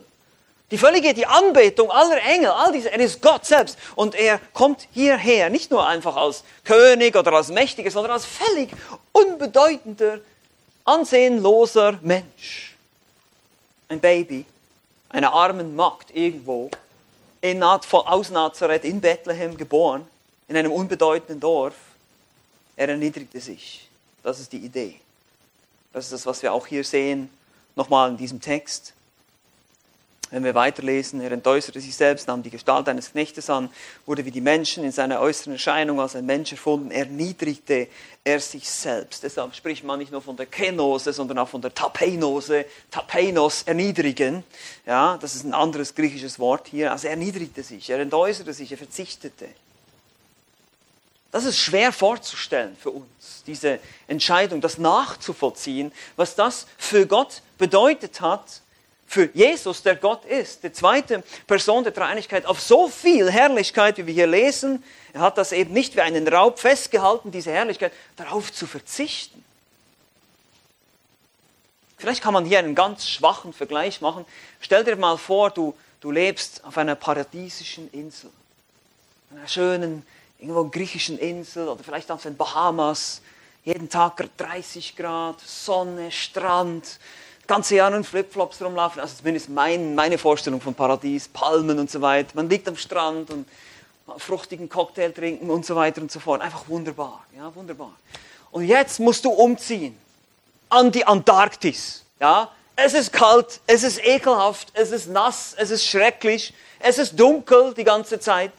Die 0.71 0.77
völlige, 0.77 1.13
die 1.13 1.25
Anbetung 1.25 1.91
aller 1.91 2.21
Engel, 2.23 2.49
all 2.49 2.71
diese, 2.71 2.91
er 2.91 2.99
ist 2.99 3.21
Gott 3.21 3.45
selbst. 3.45 3.77
Und 3.95 4.15
er 4.15 4.39
kommt 4.53 4.87
hierher, 4.91 5.49
nicht 5.49 5.69
nur 5.69 5.85
einfach 5.85 6.15
als 6.15 6.43
König 6.63 7.15
oder 7.15 7.33
als 7.33 7.49
Mächtiger, 7.49 7.91
sondern 7.91 8.13
als 8.13 8.25
völlig 8.25 8.71
unbedeutender, 9.11 10.19
ansehenloser 10.85 11.99
Mensch. 12.01 12.75
Ein 13.89 13.99
Baby, 13.99 14.45
eine 15.09 15.31
armen 15.31 15.75
Magd 15.75 16.15
irgendwo, 16.15 16.71
in, 17.41 17.61
aus 17.61 18.29
Nazareth 18.29 18.85
in 18.85 19.01
Bethlehem 19.01 19.57
geboren, 19.57 20.07
in 20.47 20.57
einem 20.57 20.71
unbedeutenden 20.71 21.39
Dorf. 21.39 21.75
Er 22.75 22.89
erniedrigte 22.89 23.39
sich. 23.39 23.87
Das 24.23 24.39
ist 24.39 24.51
die 24.51 24.57
Idee. 24.57 24.99
Das 25.91 26.05
ist 26.05 26.13
das, 26.13 26.25
was 26.25 26.41
wir 26.41 26.53
auch 26.53 26.65
hier 26.65 26.83
sehen, 26.83 27.29
nochmal 27.75 28.09
in 28.09 28.17
diesem 28.17 28.41
Text. 28.41 28.93
Wenn 30.33 30.43
wir 30.43 30.55
weiterlesen, 30.55 31.21
er 31.21 31.31
entäußerte 31.31 31.79
sich 31.79 31.95
selbst, 31.95 32.27
nahm 32.27 32.41
die 32.41 32.49
Gestalt 32.49 32.89
eines 32.89 33.11
Knechtes 33.11 33.51
an, 33.51 33.69
wurde 34.07 34.25
wie 34.25 34.31
die 34.31 34.41
Menschen 34.41 34.83
in 34.83 34.91
seiner 34.91 35.19
äußeren 35.19 35.53
Erscheinung 35.53 36.01
als 36.01 36.15
ein 36.15 36.25
Mensch 36.25 36.51
erfunden, 36.51 36.89
erniedrigte 36.89 37.87
er 38.23 38.39
sich 38.39 38.67
selbst. 38.67 39.21
Deshalb 39.21 39.53
spricht 39.53 39.83
man 39.83 39.99
nicht 39.99 40.11
nur 40.11 40.23
von 40.23 40.35
der 40.35 40.47
Kenose, 40.47 41.13
sondern 41.13 41.37
auch 41.37 41.49
von 41.49 41.61
der 41.61 41.71
Tapeinose, 41.75 42.65
Tapeinos, 42.89 43.61
erniedrigen. 43.61 44.43
Ja, 44.87 45.19
das 45.21 45.35
ist 45.35 45.43
ein 45.43 45.53
anderes 45.53 45.93
griechisches 45.93 46.39
Wort 46.39 46.67
hier. 46.67 46.91
Also 46.91 47.05
er 47.05 47.11
erniedrigte 47.11 47.61
sich, 47.61 47.91
er 47.91 47.99
entäußerte 47.99 48.53
sich, 48.53 48.71
er 48.71 48.79
verzichtete. 48.79 49.49
Das 51.29 51.45
ist 51.45 51.59
schwer 51.59 51.91
vorzustellen 51.91 52.75
für 52.75 52.89
uns, 52.89 53.43
diese 53.45 53.77
Entscheidung, 54.07 54.61
das 54.61 54.79
nachzuvollziehen, 54.79 55.91
was 56.15 56.33
das 56.33 56.65
für 56.79 57.05
Gott 57.05 57.43
bedeutet 57.59 58.19
hat, 58.19 58.62
für 59.05 59.29
Jesus, 59.33 59.83
der 59.83 59.95
Gott 59.95 60.25
ist, 60.25 60.63
die 60.63 60.71
zweite 60.71 61.23
Person 61.45 61.83
der 61.83 61.93
Dreieinigkeit, 61.93 62.45
auf 62.45 62.59
so 62.59 62.87
viel 62.87 63.29
Herrlichkeit, 63.31 63.97
wie 63.97 64.07
wir 64.07 64.13
hier 64.13 64.27
lesen, 64.27 64.83
er 65.13 65.21
hat 65.21 65.37
das 65.37 65.51
eben 65.51 65.73
nicht 65.73 65.95
wie 65.95 66.01
einen 66.01 66.27
Raub 66.27 66.59
festgehalten, 66.59 67.31
diese 67.31 67.51
Herrlichkeit, 67.51 67.93
darauf 68.15 68.51
zu 68.51 68.65
verzichten. 68.65 69.43
Vielleicht 71.97 72.21
kann 72.21 72.33
man 72.33 72.45
hier 72.45 72.59
einen 72.59 72.75
ganz 72.75 73.07
schwachen 73.07 73.53
Vergleich 73.53 74.01
machen. 74.01 74.25
Stell 74.59 74.83
dir 74.83 74.95
mal 74.95 75.17
vor, 75.17 75.51
du, 75.51 75.75
du 76.01 76.11
lebst 76.11 76.63
auf 76.65 76.77
einer 76.77 76.95
paradiesischen 76.95 77.89
Insel, 77.91 78.29
einer 79.31 79.47
schönen, 79.47 80.05
irgendwo 80.39 80.65
griechischen 80.65 81.17
Insel 81.17 81.67
oder 81.67 81.81
vielleicht 81.81 82.11
auf 82.11 82.23
den 82.23 82.35
Bahamas, 82.35 83.21
jeden 83.63 83.89
Tag 83.89 84.21
30 84.35 84.97
Grad, 84.97 85.39
Sonne, 85.39 86.11
Strand, 86.11 86.99
ganze 87.47 87.75
Jahr 87.75 87.93
in 87.93 88.03
Flipflops 88.03 88.61
rumlaufen. 88.61 89.01
Also 89.01 89.17
zumindest 89.17 89.49
mein, 89.49 89.95
meine 89.95 90.17
Vorstellung 90.17 90.61
von 90.61 90.73
Paradies, 90.73 91.27
Palmen 91.27 91.79
und 91.79 91.89
so 91.89 92.01
weiter. 92.01 92.31
Man 92.35 92.49
liegt 92.49 92.67
am 92.67 92.77
Strand 92.77 93.29
und 93.31 93.47
fruchtigen 94.17 94.69
Cocktail 94.69 95.11
trinken 95.11 95.49
und 95.49 95.65
so 95.65 95.75
weiter 95.75 96.01
und 96.01 96.11
so 96.11 96.19
fort. 96.19 96.41
Einfach 96.41 96.67
wunderbar, 96.67 97.23
ja, 97.35 97.53
wunderbar. 97.55 97.93
Und 98.51 98.65
jetzt 98.65 98.99
musst 98.99 99.25
du 99.25 99.29
umziehen 99.31 99.97
an 100.69 100.91
die 100.91 101.05
Antarktis, 101.05 102.03
ja. 102.19 102.49
Es 102.75 102.95
ist 102.95 103.13
kalt, 103.13 103.61
es 103.67 103.83
ist 103.83 104.03
ekelhaft, 104.03 104.69
es 104.73 104.91
ist 104.91 105.07
nass, 105.07 105.55
es 105.55 105.69
ist 105.69 105.85
schrecklich, 105.85 106.55
es 106.79 106.97
ist 106.97 107.19
dunkel 107.19 107.73
die 107.75 107.83
ganze 107.83 108.19
Zeit. 108.19 108.51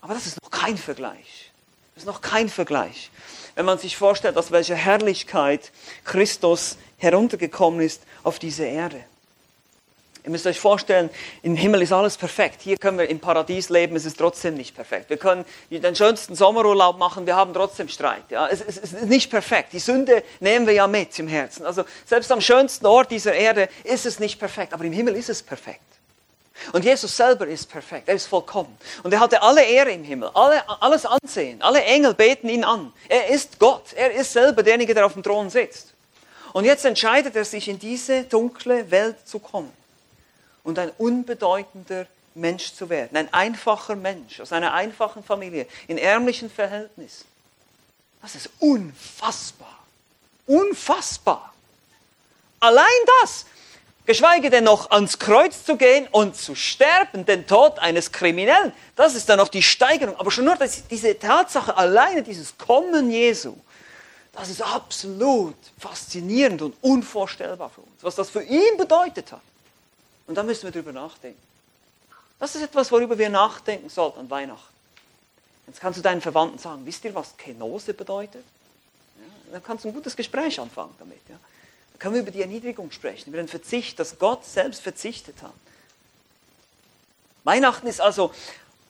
Aber 0.00 0.14
das 0.14 0.26
ist 0.26 0.42
noch 0.42 0.50
kein 0.50 0.78
Vergleich. 0.78 1.50
Das 1.94 2.04
ist 2.04 2.06
noch 2.06 2.22
kein 2.22 2.48
Vergleich. 2.48 3.10
Wenn 3.56 3.64
man 3.64 3.78
sich 3.78 3.96
vorstellt, 3.96 4.36
aus 4.36 4.52
welcher 4.52 4.76
Herrlichkeit 4.76 5.72
Christus 6.04 6.76
heruntergekommen 6.98 7.80
ist 7.80 8.02
auf 8.22 8.38
diese 8.38 8.64
Erde. 8.64 9.02
Ihr 10.24 10.30
müsst 10.30 10.46
euch 10.46 10.58
vorstellen, 10.58 11.08
im 11.42 11.54
Himmel 11.54 11.82
ist 11.82 11.92
alles 11.92 12.16
perfekt. 12.16 12.60
Hier 12.60 12.76
können 12.76 12.98
wir 12.98 13.08
im 13.08 13.20
Paradies 13.20 13.68
leben, 13.68 13.94
es 13.94 14.04
ist 14.04 14.18
trotzdem 14.18 14.54
nicht 14.54 14.74
perfekt. 14.74 15.08
Wir 15.08 15.16
können 15.18 15.44
den 15.70 15.94
schönsten 15.94 16.34
Sommerurlaub 16.34 16.98
machen, 16.98 17.26
wir 17.26 17.36
haben 17.36 17.54
trotzdem 17.54 17.88
Streit. 17.88 18.24
Ja, 18.30 18.48
es, 18.48 18.60
es, 18.60 18.76
es 18.76 18.92
ist 18.92 19.06
nicht 19.06 19.30
perfekt. 19.30 19.72
Die 19.72 19.78
Sünde 19.78 20.24
nehmen 20.40 20.66
wir 20.66 20.74
ja 20.74 20.88
mit 20.88 21.16
im 21.18 21.28
Herzen. 21.28 21.64
Also 21.64 21.84
selbst 22.04 22.30
am 22.32 22.40
schönsten 22.40 22.86
Ort 22.86 23.12
dieser 23.12 23.34
Erde 23.34 23.68
ist 23.84 24.04
es 24.04 24.18
nicht 24.18 24.38
perfekt, 24.38 24.74
aber 24.74 24.84
im 24.84 24.92
Himmel 24.92 25.14
ist 25.14 25.30
es 25.30 25.42
perfekt. 25.42 25.95
Und 26.72 26.84
Jesus 26.84 27.16
selber 27.16 27.46
ist 27.46 27.68
perfekt, 27.68 28.08
er 28.08 28.14
ist 28.14 28.26
vollkommen. 28.26 28.76
Und 29.02 29.12
er 29.12 29.20
hatte 29.20 29.42
alle 29.42 29.62
Ehre 29.62 29.90
im 29.90 30.04
Himmel, 30.04 30.30
alle, 30.34 30.62
alles 30.80 31.04
Ansehen, 31.06 31.62
alle 31.62 31.82
Engel 31.82 32.14
beten 32.14 32.48
ihn 32.48 32.64
an. 32.64 32.92
Er 33.08 33.28
ist 33.28 33.58
Gott, 33.58 33.92
er 33.94 34.12
ist 34.12 34.32
selber 34.32 34.62
derjenige, 34.62 34.94
der 34.94 35.06
auf 35.06 35.12
dem 35.12 35.22
Thron 35.22 35.50
sitzt. 35.50 35.94
Und 36.52 36.64
jetzt 36.64 36.84
entscheidet 36.84 37.36
er 37.36 37.44
sich, 37.44 37.68
in 37.68 37.78
diese 37.78 38.24
dunkle 38.24 38.90
Welt 38.90 39.16
zu 39.26 39.38
kommen 39.38 39.72
und 40.64 40.78
ein 40.78 40.90
unbedeutender 40.98 42.06
Mensch 42.34 42.72
zu 42.72 42.88
werden. 42.88 43.16
Ein 43.16 43.32
einfacher 43.32 43.96
Mensch 43.96 44.40
aus 44.40 44.52
einer 44.52 44.72
einfachen 44.72 45.22
Familie, 45.22 45.66
in 45.86 45.98
ärmlichen 45.98 46.50
Verhältnissen. 46.50 47.26
Das 48.22 48.34
ist 48.34 48.50
unfassbar. 48.58 49.78
Unfassbar. 50.46 51.52
Allein 52.60 52.86
das, 53.20 53.46
geschweige 54.06 54.48
denn 54.48 54.64
noch 54.64 54.90
ans 54.90 55.18
Kreuz 55.18 55.64
zu 55.64 55.76
gehen 55.76 56.08
und 56.10 56.36
zu 56.36 56.54
sterben, 56.54 57.26
den 57.26 57.46
Tod 57.46 57.78
eines 57.78 58.12
Kriminellen, 58.12 58.72
das 58.94 59.14
ist 59.14 59.28
dann 59.28 59.38
noch 59.38 59.48
die 59.48 59.62
Steigerung. 59.62 60.16
Aber 60.18 60.30
schon 60.30 60.44
nur 60.44 60.56
diese 60.90 61.18
Tatsache 61.18 61.76
alleine, 61.76 62.22
dieses 62.22 62.56
Kommen 62.56 63.10
Jesu, 63.10 63.54
das 64.32 64.48
ist 64.48 64.62
absolut 64.62 65.56
faszinierend 65.78 66.62
und 66.62 66.76
unvorstellbar 66.82 67.70
für 67.70 67.80
uns, 67.80 68.02
was 68.02 68.14
das 68.14 68.30
für 68.30 68.42
ihn 68.42 68.76
bedeutet 68.76 69.32
hat. 69.32 69.40
Und 70.26 70.36
da 70.36 70.42
müssen 70.42 70.64
wir 70.64 70.70
drüber 70.70 70.92
nachdenken. 70.92 71.40
Das 72.38 72.54
ist 72.54 72.62
etwas, 72.62 72.92
worüber 72.92 73.16
wir 73.16 73.30
nachdenken 73.30 73.88
sollten 73.88 74.20
an 74.20 74.30
Weihnachten. 74.30 74.74
Jetzt 75.66 75.80
kannst 75.80 75.98
du 75.98 76.02
deinen 76.02 76.20
Verwandten 76.20 76.58
sagen, 76.58 76.82
wisst 76.84 77.04
ihr, 77.04 77.14
was 77.14 77.36
Kenose 77.36 77.94
bedeutet? 77.94 78.44
Ja, 79.16 79.52
dann 79.52 79.62
kannst 79.64 79.84
du 79.84 79.88
ein 79.88 79.94
gutes 79.94 80.14
Gespräch 80.14 80.60
anfangen 80.60 80.94
damit. 80.98 81.20
Ja. 81.28 81.36
Können 81.98 82.14
wir 82.14 82.22
über 82.22 82.30
die 82.30 82.42
Erniedrigung 82.42 82.90
sprechen, 82.90 83.30
über 83.30 83.38
den 83.38 83.48
Verzicht, 83.48 83.98
dass 83.98 84.18
Gott 84.18 84.44
selbst 84.44 84.82
verzichtet 84.82 85.42
hat. 85.42 85.54
Weihnachten 87.44 87.86
ist 87.86 88.00
also 88.00 88.32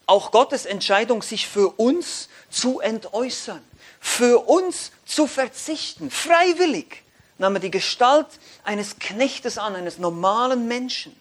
auch 0.07 0.31
Gottes 0.31 0.66
Entscheidung, 0.66 1.23
sich 1.23 1.47
für 1.47 1.69
uns 1.69 2.29
zu 2.51 2.81
entäußern 2.81 3.62
für 4.07 4.49
uns 4.49 4.92
zu 5.05 5.27
verzichten, 5.27 6.12
freiwillig, 6.12 7.03
nahm 7.38 7.57
er 7.57 7.61
die 7.61 7.73
Gestalt 7.73 8.29
eines 8.62 8.99
Knechtes 9.01 9.59
an, 9.59 9.75
eines 9.75 9.99
normalen 9.99 10.69
Menschen. 10.69 11.14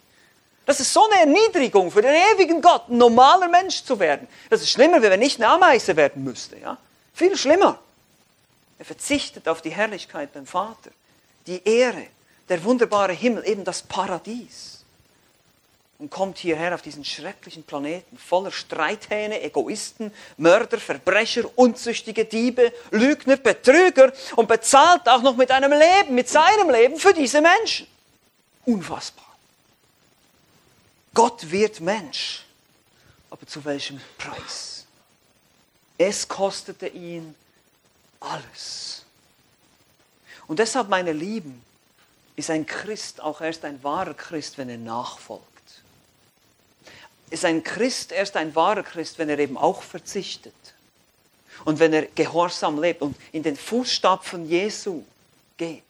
Das 0.67 0.79
ist 0.79 0.93
so 0.93 1.03
eine 1.09 1.21
Erniedrigung 1.21 1.89
für 1.91 2.03
den 2.03 2.13
ewigen 2.13 2.61
Gott, 2.61 2.87
ein 2.89 2.99
normaler 2.99 3.47
Mensch 3.47 3.83
zu 3.83 3.99
werden. 3.99 4.27
Das 4.51 4.61
ist 4.61 4.69
schlimmer, 4.69 5.01
wenn 5.01 5.11
er 5.11 5.17
nicht 5.17 5.41
eine 5.41 5.47
Ameise 5.47 5.95
werden 5.95 6.23
müsste. 6.23 6.57
Ja? 6.57 6.77
Viel 7.13 7.35
schlimmer. 7.35 7.79
Er 8.77 8.85
verzichtet 8.85 9.47
auf 9.47 9.63
die 9.63 9.71
Herrlichkeit 9.71 10.31
beim 10.33 10.45
Vater, 10.45 10.91
die 11.47 11.61
Ehre, 11.63 12.07
der 12.49 12.63
wunderbare 12.63 13.13
Himmel, 13.13 13.45
eben 13.47 13.63
das 13.63 13.81
Paradies. 13.81 14.83
Und 15.97 16.11
kommt 16.11 16.39
hierher 16.39 16.75
auf 16.75 16.81
diesen 16.81 17.05
schrecklichen 17.05 17.63
Planeten 17.63 18.17
voller 18.17 18.51
Streithähne, 18.51 19.41
Egoisten, 19.41 20.11
Mörder, 20.35 20.77
Verbrecher, 20.77 21.43
unzüchtige 21.55 22.25
Diebe, 22.25 22.73
Lügner, 22.91 23.37
Betrüger 23.37 24.11
und 24.35 24.49
bezahlt 24.49 25.07
auch 25.07 25.21
noch 25.21 25.37
mit 25.37 25.51
einem 25.51 25.71
Leben, 25.71 26.13
mit 26.13 26.27
seinem 26.27 26.69
Leben 26.69 26.97
für 26.97 27.13
diese 27.13 27.39
Menschen. 27.39 27.87
Unfassbar. 28.65 29.25
Gott 31.13 31.49
wird 31.49 31.79
Mensch, 31.79 32.43
aber 33.29 33.47
zu 33.47 33.63
welchem 33.63 34.01
Preis? 34.17 34.85
Es 35.97 36.27
kostete 36.27 36.87
ihn 36.87 37.33
alles. 38.19 39.04
Und 40.47 40.59
deshalb, 40.59 40.89
meine 40.89 41.13
Lieben, 41.13 41.63
ist 42.35 42.49
ein 42.49 42.65
Christ 42.65 43.21
auch 43.21 43.41
erst 43.41 43.65
ein 43.65 43.81
wahrer 43.83 44.13
Christ, 44.13 44.57
wenn 44.57 44.69
er 44.69 44.77
nachfolgt. 44.77 45.45
Ist 47.29 47.45
ein 47.45 47.63
Christ 47.63 48.11
erst 48.11 48.35
ein 48.35 48.53
wahrer 48.55 48.83
Christ, 48.83 49.17
wenn 49.17 49.29
er 49.29 49.39
eben 49.39 49.57
auch 49.57 49.81
verzichtet. 49.81 50.53
Und 51.63 51.79
wenn 51.79 51.93
er 51.93 52.03
gehorsam 52.07 52.79
lebt 52.79 53.01
und 53.01 53.15
in 53.31 53.41
den 53.41 53.55
Fußstapfen 53.55 54.47
Jesu 54.47 55.03
geht. 55.57 55.83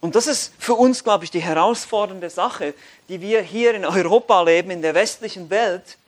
Und 0.00 0.14
das 0.14 0.26
ist 0.26 0.52
für 0.58 0.74
uns, 0.74 1.04
glaube 1.04 1.24
ich, 1.24 1.30
die 1.30 1.40
herausfordernde 1.40 2.30
Sache, 2.30 2.74
die 3.08 3.20
wir 3.20 3.42
hier 3.42 3.74
in 3.74 3.84
Europa 3.84 4.42
leben, 4.42 4.70
in 4.70 4.82
der 4.82 4.94
westlichen 4.94 5.50
Welt. 5.50 5.98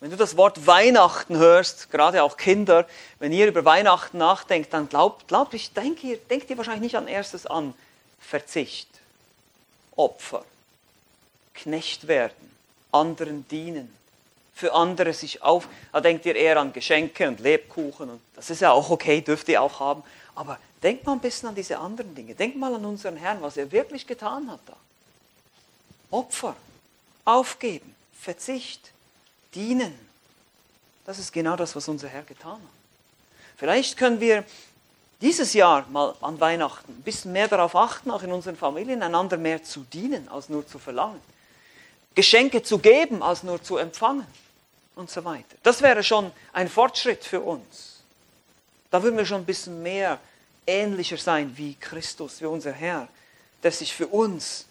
Wenn 0.00 0.10
du 0.10 0.16
das 0.16 0.38
Wort 0.38 0.66
Weihnachten 0.66 1.36
hörst, 1.36 1.90
gerade 1.90 2.22
auch 2.22 2.38
Kinder, 2.38 2.86
wenn 3.18 3.32
ihr 3.32 3.46
über 3.46 3.66
Weihnachten 3.66 4.16
nachdenkt, 4.16 4.72
dann 4.72 4.88
glaubt, 4.88 5.28
glaubt 5.28 5.52
ich, 5.52 5.74
denkt 5.74 6.02
ihr, 6.02 6.16
denkt 6.16 6.48
ihr 6.48 6.56
wahrscheinlich 6.56 6.82
nicht 6.82 6.96
an 6.96 7.06
erstes 7.06 7.46
an 7.46 7.74
Verzicht, 8.18 8.88
Opfer, 9.96 10.44
Knecht 11.52 12.08
werden, 12.08 12.50
anderen 12.90 13.46
dienen, 13.48 13.94
für 14.54 14.72
andere 14.72 15.12
sich 15.12 15.42
auf. 15.42 15.68
Da 15.92 16.00
denkt 16.00 16.24
ihr 16.24 16.34
eher 16.34 16.56
an 16.58 16.72
Geschenke 16.72 17.28
und 17.28 17.40
Lebkuchen 17.40 18.08
und 18.08 18.20
das 18.34 18.48
ist 18.48 18.60
ja 18.60 18.72
auch 18.72 18.88
okay, 18.88 19.20
dürft 19.20 19.48
ihr 19.48 19.60
auch 19.60 19.80
haben. 19.80 20.02
Aber 20.34 20.58
denkt 20.82 21.04
mal 21.04 21.12
ein 21.12 21.20
bisschen 21.20 21.50
an 21.50 21.54
diese 21.54 21.78
anderen 21.78 22.14
Dinge. 22.14 22.34
Denkt 22.34 22.56
mal 22.56 22.74
an 22.74 22.86
unseren 22.86 23.16
Herrn, 23.16 23.42
was 23.42 23.58
er 23.58 23.70
wirklich 23.70 24.06
getan 24.06 24.50
hat 24.50 24.60
da. 24.64 24.76
Opfer, 26.10 26.56
aufgeben, 27.26 27.94
Verzicht, 28.18 28.92
dienen. 29.54 29.94
Das 31.04 31.18
ist 31.18 31.32
genau 31.32 31.56
das, 31.56 31.74
was 31.74 31.88
unser 31.88 32.08
Herr 32.08 32.22
getan 32.22 32.52
hat. 32.52 32.60
Vielleicht 33.56 33.96
können 33.96 34.20
wir 34.20 34.44
dieses 35.20 35.52
Jahr 35.52 35.86
mal 35.90 36.14
an 36.22 36.40
Weihnachten 36.40 36.92
ein 36.92 37.02
bisschen 37.02 37.32
mehr 37.32 37.48
darauf 37.48 37.76
achten, 37.76 38.10
auch 38.10 38.22
in 38.22 38.32
unseren 38.32 38.56
Familien, 38.56 39.02
einander 39.02 39.36
mehr 39.36 39.62
zu 39.62 39.80
dienen, 39.92 40.28
als 40.28 40.48
nur 40.48 40.66
zu 40.66 40.78
verlangen. 40.78 41.20
Geschenke 42.14 42.62
zu 42.62 42.78
geben, 42.78 43.22
als 43.22 43.42
nur 43.42 43.62
zu 43.62 43.76
empfangen 43.76 44.26
und 44.96 45.10
so 45.10 45.24
weiter. 45.24 45.56
Das 45.62 45.82
wäre 45.82 46.02
schon 46.02 46.32
ein 46.52 46.68
Fortschritt 46.68 47.24
für 47.24 47.40
uns. 47.40 48.00
Da 48.90 49.02
würden 49.02 49.16
wir 49.16 49.26
schon 49.26 49.42
ein 49.42 49.46
bisschen 49.46 49.82
mehr 49.82 50.18
ähnlicher 50.66 51.16
sein 51.16 51.56
wie 51.56 51.74
Christus, 51.74 52.40
wie 52.40 52.46
unser 52.46 52.72
Herr, 52.72 53.08
der 53.62 53.72
sich 53.72 53.94
für 53.94 54.06
uns 54.06 54.66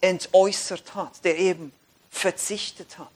entäußert 0.00 0.94
hat, 0.94 1.24
der 1.24 1.38
eben 1.38 1.72
verzichtet 2.10 2.98
hat. 2.98 3.08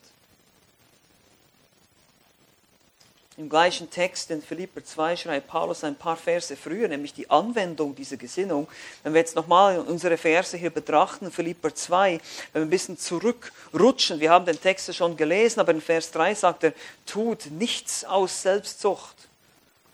Im 3.39 3.49
gleichen 3.49 3.89
Text 3.89 4.33
in 4.33 4.43
Philipper 4.43 4.85
2 4.85 5.15
schreibt 5.15 5.47
Paulus 5.47 5.85
ein 5.85 5.95
paar 5.95 6.17
Verse 6.17 6.57
früher, 6.57 6.89
nämlich 6.89 7.15
die 7.15 7.31
Anwendung 7.31 7.95
dieser 7.95 8.17
Gesinnung. 8.17 8.67
Wenn 9.05 9.15
wir 9.15 9.21
jetzt 9.21 9.37
nochmal 9.37 9.79
unsere 9.79 10.17
Verse 10.17 10.57
hier 10.57 10.71
betrachten, 10.71 11.31
Philipper 11.31 11.73
2, 11.73 12.21
wenn 12.53 12.63
wir 12.63 12.67
ein 12.67 12.71
bisschen 12.71 12.99
zurückrutschen, 12.99 14.19
wir 14.19 14.33
haben 14.33 14.45
den 14.45 14.61
Text 14.61 14.93
schon 14.93 15.17
gelesen, 15.17 15.61
aber 15.61 15.71
in 15.71 15.81
Vers 15.81 16.11
3 16.11 16.35
sagt 16.35 16.65
er, 16.65 16.73
tut 17.07 17.47
nichts 17.53 18.05
aus 18.05 18.43
Selbstsucht 18.43 19.29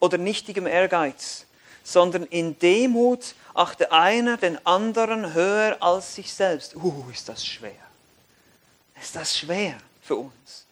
oder 0.01 0.17
nichtigem 0.17 0.67
Ehrgeiz, 0.67 1.45
sondern 1.83 2.23
in 2.25 2.59
Demut 2.59 3.35
achte 3.53 3.93
einer 3.93 4.39
den 4.39 4.67
anderen 4.67 5.35
höher 5.35 5.77
als 5.83 6.15
sich 6.15 6.33
selbst. 6.33 6.77
Uh, 6.77 7.11
ist 7.13 7.29
das 7.29 7.45
schwer. 7.45 7.73
Ist 8.99 9.15
das 9.15 9.37
schwer 9.37 9.77
für 10.01 10.17
uns. 10.17 10.65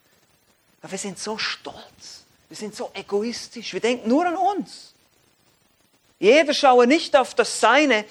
Aber 0.81 0.93
wir 0.93 0.99
sind 0.99 1.19
so 1.19 1.37
stolz. 1.37 2.22
Wir 2.53 2.59
sind 2.59 2.77
so 2.77 2.91
egoistisch. 2.93 3.73
Wir 3.73 3.81
denken 3.81 4.11
nur 4.11 4.27
an 4.27 4.37
uns. 4.37 4.93
Jeder 6.19 6.53
schaue 6.53 6.87
nicht 6.87 7.17
auf 7.17 7.35
das 7.35 7.61
Seine, 7.61 8.05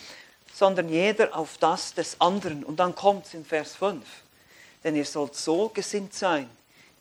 sondern 0.51 0.89
jeder 0.89 1.38
auf 1.38 1.60
das 1.60 1.93
des 1.93 2.19
anderen. 2.19 2.63
Und 2.63 2.77
dann 2.80 2.95
kommt 2.95 3.27
es 3.27 3.36
in 3.36 3.45
Vers 3.45 3.75
5. 3.75 4.04
Denn 4.84 4.95
ihr 4.95 5.06
sollt 5.06 5.36
so 5.36 5.69
gesinnt 5.69 6.15
sein, 6.15 6.49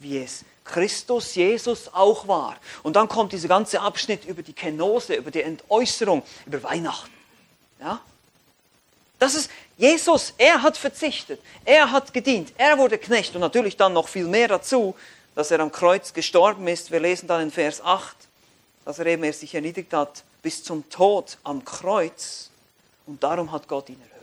wie 0.01 0.19
es 0.19 0.45
Christus 0.67 1.35
Jesus 1.35 1.89
auch 1.95 2.29
war. 2.29 2.59
Und 2.83 2.97
dann 2.97 3.09
kommt 3.09 3.33
dieser 3.33 3.49
ganze 3.49 3.81
Abschnitt 3.81 4.27
über 4.27 4.43
die 4.43 4.53
Kenose, 4.53 5.15
über 5.15 5.31
die 5.31 5.41
Entäußerung, 5.41 6.23
über 6.45 6.63
Weihnachten. 6.63 7.15
Ja? 7.81 8.03
Das 9.19 9.35
ist 9.35 9.51
Jesus, 9.79 10.35
er 10.37 10.61
hat 10.61 10.77
verzichtet, 10.77 11.41
er 11.65 11.91
hat 11.91 12.13
gedient, 12.13 12.53
er 12.59 12.77
wurde 12.77 12.99
Knecht 12.99 13.35
und 13.35 13.41
natürlich 13.41 13.79
dann 13.79 13.95
noch 13.95 14.09
viel 14.09 14.27
mehr 14.27 14.49
dazu, 14.49 14.95
dass 15.35 15.51
er 15.51 15.61
am 15.61 15.73
Kreuz 15.73 16.13
gestorben 16.13 16.67
ist. 16.69 16.91
Wir 16.91 17.01
lesen 17.01 17.27
dann 17.27 17.43
in 17.43 17.51
Vers 17.51 17.81
8, 17.81 18.17
dass 18.85 18.99
er 18.99 19.07
eben 19.07 19.25
er 19.25 19.33
sich 19.33 19.55
erniedrigt 19.55 19.93
hat 19.93 20.25
bis 20.43 20.63
zum 20.63 20.89
Tod 20.89 21.39
am 21.45 21.65
Kreuz 21.65 22.51
und 23.07 23.23
darum 23.23 23.53
hat 23.53 23.69
Gott 23.69 23.89
ihn 23.89 24.01
erhöht. 24.01 24.21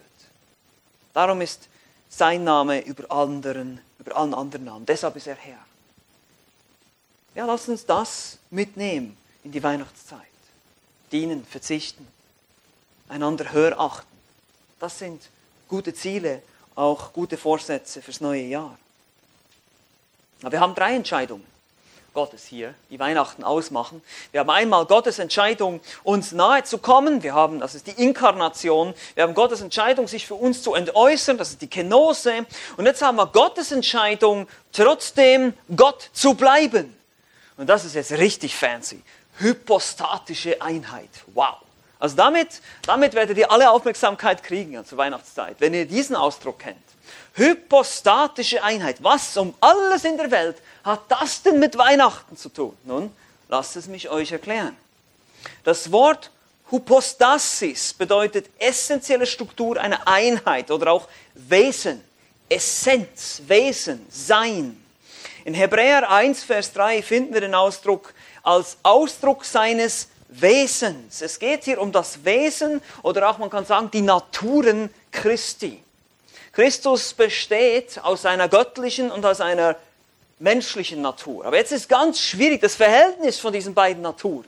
Darum 1.14 1.42
ist 1.42 1.68
sein 2.10 2.44
Name 2.44 2.82
über, 2.82 3.12
anderen, 3.12 3.80
über 4.00 4.16
allen 4.16 4.34
anderen 4.34 4.66
Namen. 4.66 4.86
Deshalb 4.86 5.16
ist 5.16 5.28
er 5.28 5.36
Herr. 5.36 5.60
Ja, 7.36 7.46
lass 7.46 7.70
uns 7.70 7.86
das 7.86 8.40
mitnehmen 8.50 9.18
in 9.44 9.52
die 9.52 9.62
Weihnachtszeit. 9.62 10.22
Dienen, 11.12 11.46
verzichten, 11.46 12.08
einander 13.08 13.52
höher 13.52 13.80
achten. 13.80 14.08
Das 14.80 15.00
sind 15.00 15.22
gute 15.68 15.94
Ziele, 15.94 16.42
auch 16.76 17.14
gute 17.14 17.38
Vorsätze 17.38 18.02
fürs 18.02 18.22
neue 18.22 18.44
Jahr. 18.44 18.78
Aber 20.42 20.52
wir 20.52 20.60
haben 20.60 20.76
drei 20.76 20.96
Entscheidungen. 20.96 21.46
Gottes 22.18 22.48
hier, 22.48 22.74
die 22.90 23.00
Weihnachten 23.00 23.44
ausmachen. 23.44 24.02
Wir 24.32 24.40
haben 24.40 24.50
einmal 24.50 24.88
Gottes 24.88 25.20
Entscheidung, 25.20 25.82
uns 26.04 26.32
nahe 26.32 26.64
zu 26.64 26.80
kommen. 26.80 27.22
Wir 27.22 27.36
haben, 27.36 27.60
das 27.60 27.76
ist 27.76 27.86
die 27.86 27.92
Inkarnation. 27.92 28.96
Wir 29.14 29.22
haben 29.22 29.36
Gottes 29.36 29.62
Entscheidung, 29.62 30.08
sich 30.08 30.26
für 30.26 30.34
uns 30.34 30.64
zu 30.64 30.74
entäußern. 30.74 31.38
Das 31.38 31.50
ist 31.50 31.62
die 31.62 31.70
Kenose. 31.70 32.48
Und 32.76 32.88
jetzt 32.88 33.04
haben 33.04 33.18
wir 33.18 33.28
Gottes 33.28 33.72
Entscheidung, 33.72 34.48
trotzdem 34.72 35.54
Gott 35.76 36.10
zu 36.12 36.34
bleiben. 36.34 36.98
Und 37.56 37.68
das 37.70 37.86
ist 37.86 37.94
jetzt 37.94 38.14
richtig 38.14 38.56
fancy. 38.56 39.04
Hypostatische 39.38 40.60
Einheit. 40.60 41.12
Wow. 41.36 41.67
Also 42.00 42.16
damit, 42.16 42.62
damit 42.84 43.14
werdet 43.14 43.38
ihr 43.38 43.52
alle 43.52 43.70
Aufmerksamkeit 43.72 44.44
kriegen 44.44 44.86
zur 44.86 44.98
Weihnachtszeit, 44.98 45.58
wenn 45.60 45.74
ihr 45.74 45.86
diesen 45.86 46.16
Ausdruck 46.16 46.60
kennt. 46.60 46.78
Hypostatische 47.34 48.64
Einheit. 48.64 48.98
Was 49.02 49.38
um 49.38 49.54
alles 49.60 50.04
in 50.04 50.18
der 50.18 50.32
Welt 50.32 50.58
hat 50.84 51.02
das 51.10 51.42
denn 51.42 51.60
mit 51.60 51.78
Weihnachten 51.78 52.38
zu 52.38 52.50
tun? 52.50 52.76
Nun, 52.84 53.12
lasst 53.50 53.76
es 53.76 53.88
mich 53.88 54.10
euch 54.10 54.32
erklären. 54.32 54.76
Das 55.64 55.92
Wort 55.92 56.32
Hypostasis 56.70 57.94
bedeutet 57.94 58.50
essentielle 58.60 59.26
Struktur 59.26 59.80
einer 59.80 60.08
Einheit 60.08 60.70
oder 60.70 60.92
auch 60.92 61.08
Wesen, 61.34 62.04
Essenz, 62.50 63.42
Wesen, 63.48 64.06
Sein. 64.10 64.84
In 65.46 65.54
Hebräer 65.54 66.12
1, 66.12 66.44
Vers 66.44 66.74
3 66.74 67.02
finden 67.02 67.34
wir 67.34 67.42
den 67.42 67.56
Ausdruck 67.56 68.14
als 68.44 68.78
Ausdruck 68.84 69.46
seines 69.46 70.10
Wesens. 70.30 71.22
Es 71.22 71.40
geht 71.40 71.64
hier 71.64 71.82
um 71.82 71.92
das 71.92 72.26
Wesen 72.26 72.82
oder 73.02 73.30
auch 73.30 73.38
man 73.38 73.50
kann 73.50 73.66
sagen 73.66 73.90
die 73.92 74.02
Naturen 74.02 74.90
Christi. 75.12 75.82
Christus 76.52 77.14
besteht 77.14 78.00
aus 78.04 78.26
einer 78.26 78.50
göttlichen 78.50 79.12
und 79.12 79.26
aus 79.26 79.42
einer 79.42 79.76
menschlichen 80.40 81.02
Natur. 81.02 81.46
Aber 81.46 81.58
jetzt 81.58 81.72
ist 81.72 81.88
ganz 81.88 82.20
schwierig 82.20 82.62
das 82.62 82.76
Verhältnis 82.76 83.40
von 83.40 83.54
diesen 83.54 83.74
beiden 83.74 84.02
Naturen. 84.02 84.46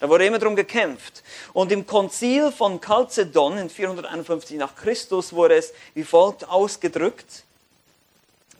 Da 0.00 0.08
wurde 0.08 0.26
immer 0.26 0.38
darum 0.38 0.54
gekämpft. 0.54 1.22
Und 1.52 1.72
im 1.72 1.86
Konzil 1.86 2.52
von 2.52 2.80
Chalcedon 2.80 3.58
in 3.58 3.68
451 3.68 4.56
nach 4.56 4.76
Christus 4.76 5.32
wurde 5.32 5.56
es 5.56 5.72
wie 5.94 6.04
folgt 6.04 6.48
ausgedrückt. 6.48 7.42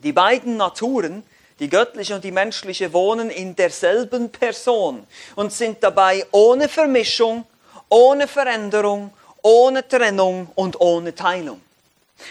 Die 0.03 0.13
beiden 0.13 0.57
Naturen 0.57 1.23
die 1.61 1.69
göttliche 1.69 2.15
und 2.15 2.25
die 2.25 2.31
menschliche 2.31 2.93
wohnen 2.93 3.31
in 3.31 3.57
derselben 3.57 4.31
Person 4.31 5.07
und 5.37 5.53
sind 5.53 5.83
dabei 5.83 6.25
ohne 6.31 6.69
Vermischung, 6.69 7.45
ohne 7.89 8.29
Veränderung, 8.29 9.13
ohne 9.43 9.87
Trennung 9.87 10.51
und 10.55 10.81
ohne 10.81 11.15
Teilung. 11.15 11.61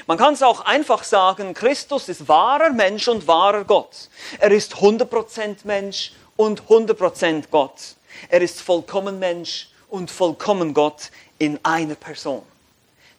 Man 0.05 0.17
kann 0.17 0.33
es 0.33 0.43
auch 0.43 0.61
einfach 0.61 1.03
sagen, 1.03 1.53
Christus 1.53 2.09
ist 2.09 2.27
wahrer 2.27 2.71
Mensch 2.71 3.07
und 3.07 3.27
wahrer 3.27 3.63
Gott. 3.63 4.09
Er 4.39 4.51
ist 4.51 4.75
100% 4.75 5.59
Mensch 5.63 6.11
und 6.35 6.63
100% 6.63 7.45
Gott. 7.49 7.95
Er 8.29 8.41
ist 8.41 8.61
vollkommen 8.61 9.19
Mensch 9.19 9.69
und 9.89 10.11
vollkommen 10.11 10.73
Gott 10.73 11.09
in 11.37 11.59
einer 11.63 11.95
Person. 11.95 12.43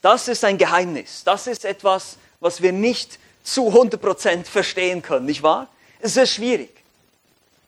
Das 0.02 0.28
ist 0.28 0.44
ein 0.44 0.58
Geheimnis. 0.58 1.22
Das 1.24 1.46
ist 1.46 1.64
etwas, 1.64 2.18
was 2.40 2.62
wir 2.62 2.72
nicht 2.72 3.18
zu 3.42 3.68
100% 3.68 4.44
verstehen 4.44 5.02
können, 5.02 5.26
nicht 5.26 5.42
wahr? 5.42 5.68
Es 6.00 6.16
ist 6.16 6.30
schwierig. 6.30 6.70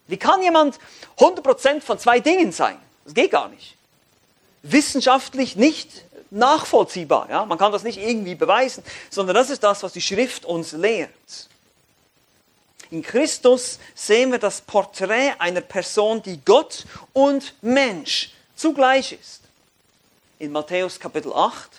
Wie 0.06 0.16
kann 0.16 0.42
jemand 0.42 0.78
100% 1.18 1.80
von 1.80 1.98
zwei 1.98 2.20
Dingen 2.20 2.52
sein? 2.52 2.78
Das 3.04 3.14
geht 3.14 3.30
gar 3.30 3.48
nicht. 3.48 3.76
Wissenschaftlich 4.62 5.56
nicht 5.56 6.04
nachvollziehbar. 6.30 7.28
Ja? 7.30 7.44
Man 7.44 7.58
kann 7.58 7.72
das 7.72 7.82
nicht 7.82 7.98
irgendwie 7.98 8.34
beweisen, 8.34 8.84
sondern 9.08 9.34
das 9.34 9.50
ist 9.50 9.62
das, 9.62 9.82
was 9.82 9.92
die 9.92 10.00
Schrift 10.00 10.44
uns 10.44 10.72
lehrt. 10.72 11.10
In 12.90 13.02
Christus 13.02 13.78
sehen 13.94 14.32
wir 14.32 14.38
das 14.38 14.60
Porträt 14.60 15.34
einer 15.38 15.60
Person, 15.60 16.22
die 16.22 16.40
Gott 16.44 16.84
und 17.12 17.54
Mensch 17.62 18.32
zugleich 18.56 19.12
ist. 19.12 19.42
In 20.40 20.50
Matthäus 20.50 20.98
Kapitel 20.98 21.32
8 21.32 21.70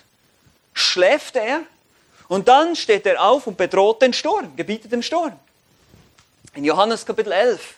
schläft 0.72 1.36
er 1.36 1.62
und 2.28 2.48
dann 2.48 2.74
steht 2.76 3.04
er 3.04 3.22
auf 3.22 3.46
und 3.46 3.58
bedroht 3.58 4.00
den 4.00 4.14
Sturm, 4.14 4.56
gebietet 4.56 4.90
dem 4.90 5.02
Sturm. 5.02 5.38
In 6.54 6.64
Johannes 6.64 7.06
Kapitel 7.06 7.32
11 7.32 7.74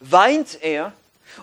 weint 0.00 0.62
er 0.62 0.92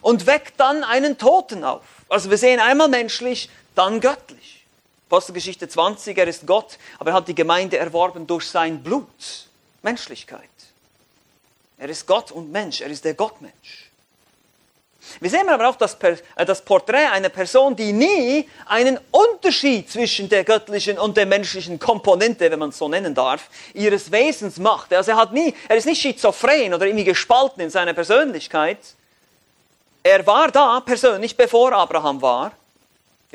und 0.01 0.27
weckt 0.27 0.59
dann 0.59 0.83
einen 0.83 1.17
Toten 1.17 1.63
auf. 1.63 1.83
Also 2.09 2.29
wir 2.29 2.37
sehen 2.37 2.59
einmal 2.59 2.89
menschlich, 2.89 3.49
dann 3.73 3.99
göttlich. 3.99 4.65
Apostelgeschichte 5.09 5.67
20, 5.67 6.17
er 6.17 6.27
ist 6.27 6.45
Gott, 6.45 6.77
aber 6.99 7.11
er 7.11 7.15
hat 7.17 7.27
die 7.27 7.35
Gemeinde 7.35 7.77
erworben 7.77 8.27
durch 8.27 8.47
sein 8.47 8.83
Blut, 8.83 9.47
Menschlichkeit. 9.81 10.49
Er 11.77 11.89
ist 11.89 12.05
Gott 12.05 12.31
und 12.31 12.51
Mensch, 12.51 12.81
er 12.81 12.87
ist 12.87 13.03
der 13.03 13.13
Gottmensch. 13.13 13.84
Wir 15.19 15.29
sehen 15.29 15.47
aber 15.49 15.69
auch 15.69 15.75
das, 15.75 15.95
äh, 15.95 16.45
das, 16.45 16.61
Porträt 16.61 17.07
einer 17.11 17.29
Person, 17.29 17.75
die 17.75 17.93
nie 17.93 18.49
einen 18.65 18.99
Unterschied 19.11 19.89
zwischen 19.89 20.29
der 20.29 20.43
göttlichen 20.43 20.97
und 20.97 21.17
der 21.17 21.25
menschlichen 21.25 21.79
Komponente, 21.79 22.49
wenn 22.51 22.59
man 22.59 22.69
es 22.69 22.77
so 22.77 22.87
nennen 22.87 23.13
darf, 23.13 23.49
ihres 23.73 24.11
Wesens 24.11 24.57
macht. 24.57 24.93
Also 24.93 25.11
er, 25.11 25.17
hat 25.17 25.33
nie, 25.33 25.53
er 25.67 25.77
ist 25.77 25.85
nicht 25.85 26.01
schizophren 26.01 26.73
oder 26.73 26.85
irgendwie 26.85 27.05
gespalten 27.05 27.61
in 27.61 27.69
seiner 27.69 27.93
Persönlichkeit. 27.93 28.79
Er 30.03 30.25
war 30.27 30.51
da 30.51 30.79
persönlich, 30.81 31.35
bevor 31.35 31.73
Abraham 31.73 32.21
war. 32.21 32.51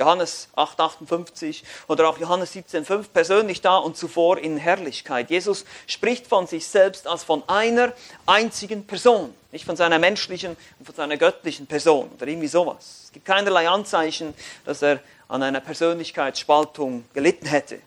Johannes 0.01 0.49
8,58 0.57 1.63
oder 1.87 2.09
auch 2.09 2.17
Johannes 2.17 2.55
17,5 2.55 3.09
persönlich 3.13 3.61
da 3.61 3.77
und 3.77 3.99
zuvor 3.99 4.39
in 4.39 4.57
Herrlichkeit. 4.57 5.29
Jesus 5.29 5.67
spricht 5.87 6.27
von 6.27 6.47
sich 6.47 6.67
selbst 6.67 7.07
als 7.07 7.23
von 7.23 7.47
einer 7.49 7.93
einzigen 8.25 8.87
Person, 8.87 9.35
nicht 9.53 9.67
von 9.67 9.77
seiner 9.77 9.99
menschlichen 9.99 10.57
und 10.79 10.87
von 10.87 10.95
seiner 10.95 11.19
göttlichen 11.19 11.67
Person 11.67 12.11
oder 12.17 12.27
irgendwie 12.27 12.49
sowas. 12.49 13.03
Es 13.05 13.13
gibt 13.13 13.27
keinerlei 13.27 13.69
Anzeichen, 13.69 14.33
dass 14.65 14.81
er 14.81 15.01
an 15.29 15.43
einer 15.43 15.61
Persönlichkeitsspaltung 15.61 17.05
gelitten 17.13 17.47
hätte. 17.47 17.79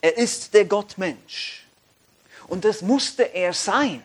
Er 0.00 0.18
ist 0.18 0.52
der 0.52 0.64
Gottmensch. 0.64 1.64
Und 2.48 2.64
das 2.64 2.82
musste 2.82 3.22
er 3.22 3.52
sein. 3.52 4.04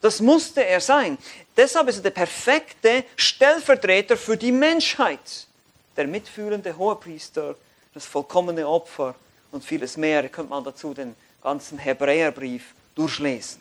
Das 0.00 0.20
musste 0.20 0.64
er 0.64 0.80
sein. 0.80 1.18
Deshalb 1.56 1.88
ist 1.88 1.96
er 1.96 2.02
der 2.02 2.10
perfekte 2.10 3.04
Stellvertreter 3.16 4.16
für 4.16 4.36
die 4.36 4.52
Menschheit 4.52 5.48
der 5.96 6.06
mitfühlende 6.06 6.76
Hohepriester, 6.76 7.54
das 7.94 8.06
vollkommene 8.06 8.66
Opfer 8.66 9.14
und 9.50 9.64
vieles 9.64 9.96
mehr. 9.96 10.22
Da 10.22 10.28
könnte 10.28 10.50
man 10.50 10.64
dazu 10.64 10.94
den 10.94 11.14
ganzen 11.42 11.78
Hebräerbrief 11.78 12.74
durchlesen. 12.94 13.60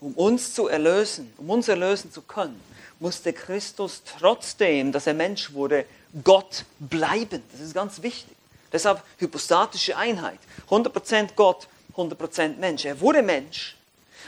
Um 0.00 0.14
uns 0.14 0.52
zu 0.54 0.68
erlösen, 0.68 1.32
um 1.38 1.50
uns 1.50 1.68
erlösen 1.68 2.10
zu 2.10 2.22
können, 2.22 2.60
musste 2.98 3.32
Christus 3.32 4.02
trotzdem, 4.18 4.92
dass 4.92 5.06
er 5.06 5.14
Mensch 5.14 5.52
wurde, 5.52 5.84
Gott 6.24 6.64
bleiben. 6.78 7.42
Das 7.52 7.60
ist 7.60 7.74
ganz 7.74 8.02
wichtig. 8.02 8.36
Deshalb 8.72 9.02
hypostatische 9.18 9.96
Einheit. 9.96 10.38
100% 10.70 11.30
Gott, 11.36 11.68
100% 11.96 12.56
Mensch. 12.56 12.84
Er 12.84 13.00
wurde 13.00 13.22
Mensch, 13.22 13.76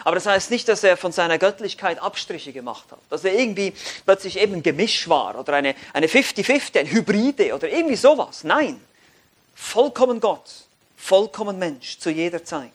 aber 0.05 0.17
das 0.17 0.27
heißt 0.27 0.51
nicht, 0.51 0.69
dass 0.69 0.85
er 0.85 0.97
von 0.97 1.13
seiner 1.13 1.39
Göttlichkeit 1.39 2.01
Abstriche 2.01 2.53
gemacht 2.53 2.85
hat. 2.93 2.99
Dass 3.11 3.25
er 3.25 3.33
irgendwie 3.33 3.73
plötzlich 4.05 4.39
eben 4.39 4.63
Gemisch 4.63 5.09
war 5.09 5.39
oder 5.39 5.55
eine 5.55 5.75
50-50, 5.95 6.79
eine 6.79 6.81
ein 6.81 6.87
Hybride 6.91 7.55
oder 7.55 7.69
irgendwie 7.69 7.97
sowas. 7.97 8.45
Nein. 8.45 8.81
Vollkommen 9.55 10.21
Gott, 10.21 10.51
vollkommen 10.97 11.59
Mensch 11.59 11.99
zu 11.99 12.11
jeder 12.11 12.45
Zeit. 12.45 12.71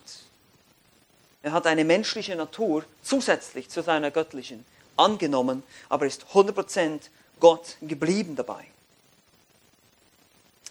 Er 1.43 1.51
hat 1.51 1.67
eine 1.67 1.85
menschliche 1.85 2.35
Natur 2.35 2.83
zusätzlich 3.03 3.69
zu 3.69 3.81
seiner 3.81 4.11
göttlichen 4.11 4.65
angenommen, 4.97 5.63
aber 5.87 6.05
ist 6.05 6.25
100% 6.33 6.99
Gott 7.39 7.77
geblieben 7.81 8.35
dabei. 8.35 8.65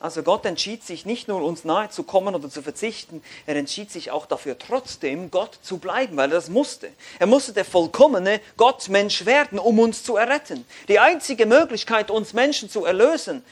Also 0.01 0.23
Gott 0.23 0.45
entschied 0.45 0.85
sich 0.85 1.07
nicht 1.07 1.27
nur 1.27 1.43
uns 1.43 1.65
nahe 1.65 1.91
zu 1.91 2.05
kommen 2.05 2.35
oder 2.35 2.49
zu 2.49 2.63
verzichten, 2.63 3.21
er 3.47 3.57
entschied 3.57 3.91
sich 3.91 4.13
auch 4.13 4.27
dafür 4.27 4.57
trotzdem 4.57 5.31
Gott 5.31 5.59
zu 5.63 5.79
bleiben, 5.79 6.17
weil 6.17 6.31
er 6.31 6.37
das 6.37 6.49
musste. 6.49 6.91
Er 7.19 7.27
musste 7.27 7.53
der 7.53 7.65
vollkommene 7.65 8.41
Gottmensch 8.57 9.27
werden, 9.27 9.59
um 9.59 9.79
uns 9.81 10.05
zu 10.05 10.17
erretten. 10.17 10.65
Die 10.87 11.01
einzige 11.01 11.47
Möglichkeit, 11.47 12.13
uns 12.13 12.33
Menschen 12.33 12.71
zu 12.71 12.85
erlösen, 12.85 13.45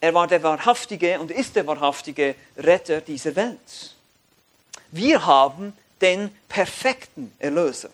er 0.00 0.12
war 0.12 0.26
der 0.26 0.42
wahrhaftige 0.42 1.20
und 1.20 1.30
ist 1.30 1.54
der 1.56 1.66
wahrhaftige 1.66 2.34
Retter 2.56 3.00
dieser 3.00 3.36
Welt. 3.36 3.94
Wir 4.90 5.24
haben 5.24 5.72
den 6.00 6.30
perfekten 6.48 7.32
Erlöser. 7.38 7.90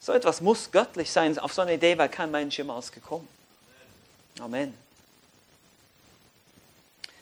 So 0.00 0.12
etwas 0.12 0.40
muss 0.40 0.70
göttlich 0.70 1.10
sein. 1.10 1.38
Auf 1.38 1.52
so 1.54 1.62
eine 1.62 1.74
Idee 1.74 1.96
war 1.96 2.08
kein 2.08 2.30
Mensch 2.30 2.58
jemals 2.58 2.92
gekommen. 2.92 3.28
Amen. 4.40 4.87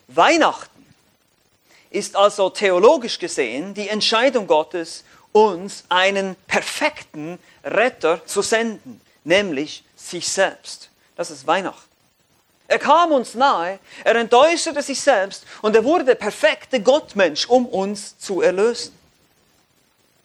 Weihnachten 0.09 0.87
ist 1.91 2.17
also 2.17 2.51
theologisch 2.51 3.19
gesehen 3.19 3.75
die 3.75 3.89
Entscheidung 3.89 4.47
Gottes, 4.47 5.05
uns 5.33 5.85
einen 5.89 6.35
perfekten 6.47 7.39
Retter 7.65 8.25
zu 8.27 8.43
senden, 8.43 9.01
nämlich 9.25 9.85
sich 9.97 10.29
selbst. 10.29 10.91
Das 11.17 11.31
ist 11.31 11.47
Weihnachten. 11.47 11.91
Er 12.69 12.79
kam 12.79 13.13
uns 13.13 13.35
nahe, 13.35 13.79
er 14.03 14.17
entäußerte 14.17 14.83
sich 14.83 15.01
selbst 15.01 15.45
und 15.63 15.77
er 15.77 15.85
wurde 15.85 16.05
der 16.05 16.17
perfekte 16.17 16.81
Gottmensch, 16.81 17.47
um 17.49 17.67
uns 17.67 18.19
zu 18.19 18.41
erlösen. 18.41 18.97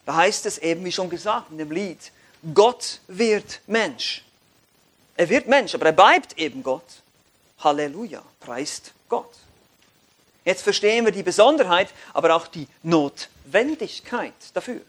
Da 0.05 0.15
heißt 0.15 0.45
es 0.45 0.57
eben, 0.57 0.83
wie 0.83 0.91
schon 0.91 1.09
gesagt 1.09 1.51
in 1.51 1.59
dem 1.59 1.71
Lied, 1.71 2.11
Gott 2.53 2.99
wird 3.07 3.59
Mensch. 3.67 4.23
Er 5.15 5.29
wird 5.29 5.47
Mensch, 5.47 5.75
aber 5.75 5.87
er 5.87 5.91
bleibt 5.91 6.37
eben 6.39 6.63
Gott. 6.63 6.83
Halleluja, 7.59 8.23
preist 8.39 8.91
Gott. 9.07 9.31
Jetzt 10.43 10.63
verstehen 10.63 11.05
wir 11.05 11.11
die 11.11 11.23
Besonderheit, 11.23 11.89
aber 12.13 12.35
auch 12.35 12.47
die 12.47 12.67
Notwendigkeit 12.83 14.33
dafür. 14.53 14.81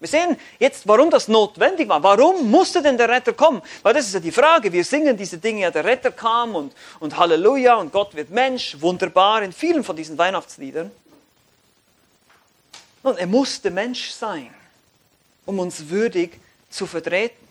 Wir 0.00 0.08
sehen 0.08 0.36
jetzt, 0.60 0.86
warum 0.86 1.10
das 1.10 1.26
notwendig 1.26 1.88
war. 1.88 2.00
Warum 2.02 2.48
musste 2.48 2.80
denn 2.82 2.96
der 2.96 3.08
Retter 3.08 3.32
kommen? 3.32 3.60
Weil 3.82 3.94
das 3.94 4.06
ist 4.06 4.14
ja 4.14 4.20
die 4.20 4.30
Frage. 4.30 4.72
Wir 4.72 4.84
singen 4.84 5.16
diese 5.16 5.38
Dinge, 5.38 5.62
ja, 5.62 5.70
der 5.72 5.84
Retter 5.84 6.12
kam 6.12 6.54
und, 6.54 6.72
und 7.00 7.16
Halleluja 7.16 7.74
und 7.76 7.92
Gott 7.92 8.14
wird 8.14 8.30
Mensch. 8.30 8.76
Wunderbar 8.80 9.42
in 9.42 9.52
vielen 9.52 9.82
von 9.82 9.96
diesen 9.96 10.16
Weihnachtsliedern. 10.16 10.92
Nun, 13.02 13.16
er 13.16 13.26
musste 13.26 13.70
Mensch 13.70 14.10
sein, 14.10 14.54
um 15.46 15.58
uns 15.58 15.88
würdig 15.88 16.38
zu 16.70 16.86
vertreten, 16.86 17.48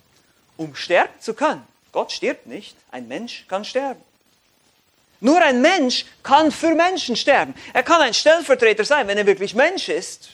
um 0.55 0.73
sterben 0.73 1.19
zu 1.19 1.33
können. 1.33 1.63
Gott 1.91 2.13
stirbt 2.13 2.47
nicht, 2.47 2.77
ein 2.91 3.07
Mensch 3.09 3.45
kann 3.49 3.65
sterben. 3.65 4.01
Nur 5.19 5.41
ein 5.41 5.61
Mensch 5.61 6.05
kann 6.23 6.51
für 6.51 6.75
Menschen 6.75 7.15
sterben. 7.15 7.55
Er 7.73 7.83
kann 7.83 8.01
ein 8.01 8.13
Stellvertreter 8.13 8.85
sein, 8.85 9.07
wenn 9.07 9.17
er 9.17 9.25
wirklich 9.25 9.55
Mensch 9.55 9.89
ist. 9.89 10.29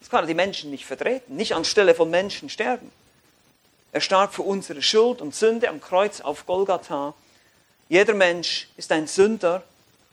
Das 0.00 0.08
kann 0.08 0.24
er 0.24 0.26
die 0.26 0.34
Menschen 0.34 0.70
nicht 0.70 0.86
vertreten, 0.86 1.36
nicht 1.36 1.54
anstelle 1.54 1.94
von 1.94 2.10
Menschen 2.10 2.48
sterben. 2.48 2.90
Er 3.92 4.00
starb 4.00 4.34
für 4.34 4.42
unsere 4.42 4.82
Schuld 4.82 5.20
und 5.20 5.34
Sünde 5.34 5.68
am 5.68 5.80
Kreuz 5.80 6.20
auf 6.20 6.46
Golgatha. 6.46 7.14
Jeder 7.88 8.14
Mensch 8.14 8.68
ist 8.76 8.90
ein 8.92 9.06
Sünder 9.06 9.62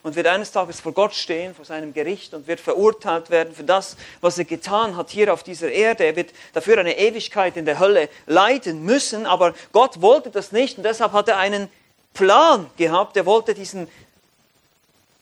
und 0.04 0.16
wird 0.16 0.28
eines 0.28 0.52
Tages 0.52 0.80
vor 0.80 0.94
Gott 0.94 1.14
stehen, 1.14 1.56
vor 1.56 1.66
seinem 1.66 1.94
Gericht 1.94 2.34
und 2.34 2.48
wird 2.48 2.60
verurteilt 2.60 3.30
werden 3.30 3.56
für 3.56 3.64
das, 3.64 3.98
was 4.20 4.38
er 4.38 4.46
getan 4.46 4.98
hat 4.98 5.10
hier 5.10 5.34
auf 5.34 5.44
dieser 5.44 5.72
Erde. 5.72 6.04
Er 6.06 6.16
wird 6.16 6.32
dafür 6.54 6.78
eine 6.78 6.98
Ewigkeit 6.98 7.58
in 7.58 7.66
der 7.66 7.80
Hölle 7.80 8.10
leiden 8.28 8.84
müssen, 8.84 9.26
aber 9.26 9.54
Gott 9.72 10.02
wollte 10.02 10.30
das 10.30 10.52
nicht 10.52 10.78
und 10.78 10.84
deshalb 10.84 11.14
hat 11.14 11.28
er 11.28 11.38
einen 11.38 11.70
Plan 12.14 12.70
gehabt. 12.78 13.18
Er 13.18 13.26
wollte 13.26 13.54
diesen 13.54 13.88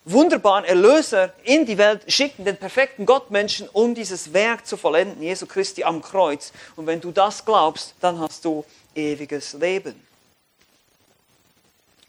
wunderbaren 0.06 0.66
Erlöser 0.66 1.34
in 1.44 1.66
die 1.66 1.78
Welt 1.78 2.12
schicken, 2.12 2.46
den 2.46 2.58
perfekten 2.58 3.06
Gottmenschen, 3.06 3.70
um 3.70 3.94
dieses 3.94 4.34
Werk 4.34 4.66
zu 4.66 4.78
vollenden, 4.78 5.22
Jesu 5.22 5.46
Christi 5.46 5.84
am 5.84 6.02
Kreuz. 6.02 6.52
Und 6.76 6.88
wenn 6.88 7.02
du 7.02 7.12
das 7.12 7.46
glaubst, 7.46 7.94
dann 8.02 8.20
hast 8.20 8.46
du 8.46 8.66
ewiges 8.96 9.54
Leben. 9.54 9.96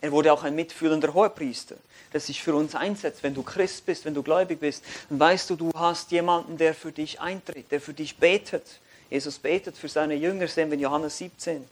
Er 0.01 0.13
wurde 0.13 0.33
auch 0.33 0.45
ein 0.45 0.55
mitfühlender 0.55 1.13
Hohepriester, 1.13 1.77
der 2.13 2.21
sich 2.21 2.43
für 2.43 2.55
uns 2.55 2.75
einsetzt. 2.75 3.23
Wenn 3.23 3.35
du 3.35 3.43
Christ 3.43 3.85
bist, 3.85 4.07
wenn 4.07 4.15
du 4.15 4.23
gläubig 4.23 4.61
bist, 4.61 4.83
dann 5.11 5.21
weißt 5.21 5.51
du, 5.51 5.57
du 5.57 5.71
hast 5.75 6.11
jemanden, 6.11 6.57
der 6.57 6.75
für 6.75 6.93
dich 6.93 7.21
eintritt, 7.21 7.71
der 7.71 7.81
für 7.81 7.93
dich 7.93 8.17
betet. 8.17 8.65
Jesus 9.11 9.39
betet 9.39 9.77
für 9.77 9.89
seine 9.89 10.15
Jünger, 10.15 10.49
sehen 10.49 10.71
wir 10.71 10.75
in 10.77 10.81
Johannes 10.81 11.19
17. 11.19 11.67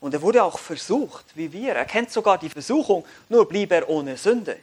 Und 0.00 0.14
er 0.14 0.22
wurde 0.22 0.44
auch 0.44 0.58
versucht, 0.58 1.24
wie 1.34 1.52
wir. 1.52 1.74
Er 1.74 1.84
kennt 1.84 2.10
sogar 2.12 2.38
die 2.38 2.48
Versuchung, 2.48 3.04
nur 3.28 3.48
blieb 3.48 3.72
er 3.72 3.88
ohne 3.88 4.16
Sünde. 4.16 4.56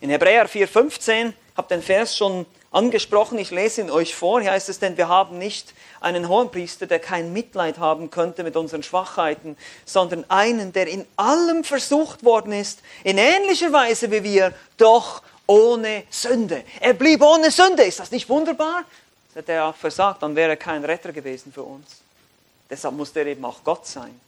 In 0.00 0.10
Hebräer 0.10 0.48
4,15, 0.48 1.32
habt 1.56 1.70
den 1.70 1.82
Vers 1.82 2.16
schon 2.16 2.46
angesprochen, 2.72 3.38
ich 3.38 3.50
lese 3.50 3.82
ihn 3.82 3.90
euch 3.90 4.14
vor, 4.14 4.40
hier 4.40 4.52
heißt 4.52 4.68
es, 4.68 4.78
denn 4.78 4.96
wir 4.96 5.08
haben 5.08 5.38
nicht 5.38 5.74
einen 6.00 6.28
Hohenpriester, 6.28 6.86
der 6.86 6.98
kein 6.98 7.32
Mitleid 7.32 7.78
haben 7.78 8.10
könnte 8.10 8.42
mit 8.42 8.56
unseren 8.56 8.82
Schwachheiten, 8.82 9.56
sondern 9.84 10.24
einen, 10.28 10.72
der 10.72 10.88
in 10.88 11.06
allem 11.16 11.64
versucht 11.64 12.24
worden 12.24 12.52
ist, 12.52 12.80
in 13.04 13.18
ähnlicher 13.18 13.72
Weise 13.72 14.10
wie 14.10 14.24
wir, 14.24 14.54
doch 14.78 15.22
ohne 15.46 16.04
Sünde. 16.10 16.64
Er 16.80 16.94
blieb 16.94 17.22
ohne 17.22 17.50
Sünde. 17.50 17.82
Ist 17.82 18.00
das 18.00 18.10
nicht 18.10 18.28
wunderbar? 18.28 18.84
Hätte 19.34 19.52
er 19.52 19.66
auch 19.66 19.76
versagt, 19.76 20.22
dann 20.22 20.34
wäre 20.34 20.50
er 20.50 20.56
kein 20.56 20.84
Retter 20.84 21.12
gewesen 21.12 21.52
für 21.52 21.62
uns. 21.62 22.00
Deshalb 22.68 22.94
muss 22.94 23.14
er 23.14 23.26
eben 23.26 23.44
auch 23.44 23.62
Gott 23.62 23.86
sein. 23.86 24.18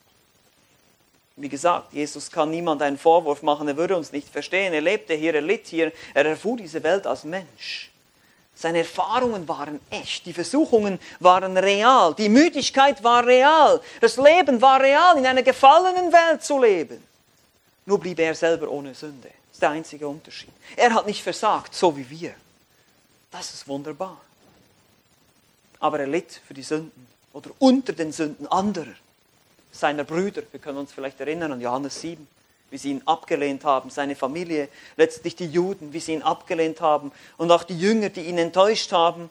Wie 1.37 1.49
gesagt, 1.49 1.93
Jesus 1.93 2.31
kann 2.31 2.51
niemand 2.51 2.81
einen 2.83 2.97
Vorwurf 2.99 3.43
machen, 3.43 3.67
er 3.67 3.77
würde 3.77 3.97
uns 3.97 4.13
nicht 4.13 4.29
verstehen. 4.29 4.73
Er 4.73 4.81
lebte 4.81 5.15
hier, 5.15 5.35
er 5.35 5.41
litt 5.41 5.67
hier, 5.67 5.93
er 6.15 6.27
erfuhr 6.27 6.57
diese 6.57 6.83
Welt 6.83 7.07
als 7.07 7.25
Mensch. 7.25 7.91
Seine 8.55 8.79
Erfahrungen 8.79 9.49
waren 9.49 9.81
echt, 9.91 10.27
die 10.27 10.33
Versuchungen 10.33 11.01
waren 11.19 11.57
real, 11.57 12.15
die 12.15 12.29
Müdigkeit 12.29 13.03
war 13.03 13.27
real, 13.27 13.81
das 14.01 14.17
Leben 14.17 14.63
war 14.63 14.81
real, 14.81 15.19
in 15.19 15.27
einer 15.27 15.43
gefallenen 15.43 16.13
Welt 16.13 16.45
zu 16.45 16.61
leben. 16.61 17.03
Nur 17.85 17.99
blieb 17.99 18.21
er 18.21 18.35
selber 18.35 18.71
ohne 18.71 18.95
Sünde. 18.95 19.29
Das 19.29 19.55
ist 19.55 19.63
der 19.63 19.71
einzige 19.71 20.07
Unterschied. 20.07 20.53
Er 20.77 20.95
hat 20.95 21.07
nicht 21.07 21.23
versagt, 21.23 21.75
so 21.75 21.97
wie 21.97 22.09
wir. 22.09 22.35
Das 23.33 23.53
ist 23.53 23.67
wunderbar. 23.67 24.21
Aber 25.81 25.99
er 25.99 26.07
litt 26.07 26.41
für 26.47 26.55
die 26.55 26.63
Sünden 26.63 27.09
oder 27.33 27.51
unter 27.59 27.93
den 27.93 28.13
Sünden 28.13 28.47
anderer, 28.47 28.95
seiner 29.75 30.05
Brüder. 30.05 30.43
Wir 30.51 30.61
können 30.61 30.79
uns 30.79 30.93
vielleicht 30.93 31.21
erinnern 31.21 31.53
an 31.53 31.61
Johannes 31.61 32.01
7 32.01 32.27
wie 32.75 32.79
sie 32.79 32.91
ihn 32.91 33.03
abgelehnt 33.07 33.65
haben, 33.65 33.89
seine 33.89 34.17
Familie, 34.17 34.69
letztlich 34.97 35.37
die 35.37 35.47
Juden, 35.47 35.93
wie 35.93 36.01
sie 36.01 36.13
ihn 36.13 36.23
abgelehnt 36.23 36.81
haben 36.81 37.13
und 37.37 37.53
auch 37.53 37.63
die 37.63 37.79
Jünger, 37.79 38.09
die 38.09 38.23
ihn 38.23 38.37
enttäuscht 38.37 38.91
haben. 38.91 39.31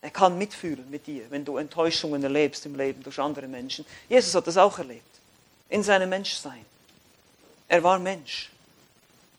Er 0.00 0.10
kann 0.10 0.38
mitfühlen 0.38 0.88
mit 0.88 1.08
dir, 1.08 1.24
wenn 1.30 1.44
du 1.44 1.56
Enttäuschungen 1.56 2.22
erlebst 2.22 2.64
im 2.64 2.76
Leben 2.76 3.02
durch 3.02 3.18
andere 3.18 3.48
Menschen. 3.48 3.84
Jesus 4.08 4.32
hat 4.36 4.46
das 4.46 4.56
auch 4.58 4.78
erlebt, 4.78 5.02
in 5.70 5.82
seinem 5.82 6.08
Menschsein. 6.08 6.64
Er 7.66 7.82
war 7.82 7.98
Mensch 7.98 8.52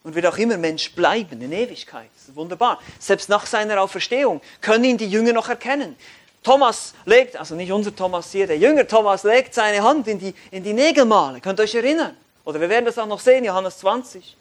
und 0.04 0.16
wird 0.16 0.26
auch 0.26 0.38
immer 0.38 0.58
Mensch 0.58 0.92
bleiben 0.92 1.42
in 1.42 1.54
Ewigkeit. 1.54 2.10
Das 2.16 2.28
ist 2.28 2.36
wunderbar. 2.36 2.82
Selbst 3.00 3.30
nach 3.30 3.46
seiner 3.46 3.82
Auferstehung 3.82 4.42
können 4.60 4.84
ihn 4.84 4.98
die 4.98 5.08
Jünger 5.10 5.32
noch 5.32 5.48
erkennen. 5.48 5.96
Thomas 6.44 6.94
legt, 7.06 7.38
also 7.38 7.56
nicht 7.56 7.72
unser 7.72 7.96
Thomas 7.96 8.32
hier, 8.32 8.48
der 8.48 8.58
Jünger 8.58 8.88
Thomas 8.88 9.24
legt 9.24 9.54
seine 9.54 9.82
Hand 9.82 10.08
in 10.08 10.20
die, 10.20 10.36
in 10.52 10.64
die 10.64 10.74
Nägelmale. 10.74 11.40
Könnt 11.40 11.60
ihr 11.60 11.64
euch 11.64 11.76
erinnern? 11.76 12.16
Oder 12.46 12.60
wir 12.60 12.70
werden 12.70 12.86
das 12.86 12.98
auch 12.98 13.08
noch 13.08 13.20
sehen, 13.20 13.46
Johannes 13.46 13.78
20. 13.80 14.36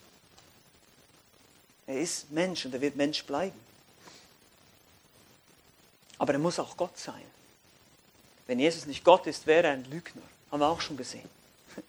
Er 1.86 1.98
ist 1.98 2.30
Mensch 2.30 2.64
und 2.64 2.74
er 2.74 2.80
wird 2.80 2.96
Mensch 2.96 3.24
bleiben. 3.24 3.58
Aber 6.18 6.32
er 6.32 6.38
muss 6.38 6.58
auch 6.58 6.76
Gott 6.76 6.96
sein. 6.98 7.22
Wenn 8.46 8.58
Jesus 8.58 8.86
nicht 8.86 9.04
Gott 9.04 9.26
ist, 9.26 9.46
wäre 9.46 9.68
er 9.68 9.72
ein 9.74 9.84
Lügner. 9.90 10.22
Haben 10.50 10.60
wir 10.60 10.68
auch 10.68 10.80
schon 10.80 10.96
gesehen. 10.96 11.28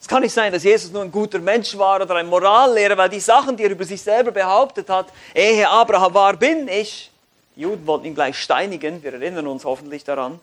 Es 0.00 0.06
kann 0.06 0.22
nicht 0.22 0.32
sein, 0.32 0.52
dass 0.52 0.62
Jesus 0.62 0.92
nur 0.92 1.02
ein 1.02 1.10
guter 1.10 1.38
Mensch 1.38 1.76
war 1.76 2.00
oder 2.00 2.14
ein 2.16 2.28
Morallehrer, 2.28 2.96
weil 2.96 3.08
die 3.08 3.18
Sachen, 3.18 3.56
die 3.56 3.64
er 3.64 3.70
über 3.70 3.84
sich 3.84 4.00
selber 4.00 4.30
behauptet 4.30 4.88
hat, 4.88 5.08
ehe 5.34 5.68
Abraham 5.68 6.14
war, 6.14 6.36
bin 6.36 6.68
ich. 6.68 7.10
Juden 7.56 7.86
wollten 7.86 8.04
ihn 8.04 8.14
gleich 8.14 8.38
steinigen, 8.38 9.02
wir 9.02 9.14
erinnern 9.14 9.46
uns 9.46 9.64
hoffentlich 9.64 10.04
daran. 10.04 10.38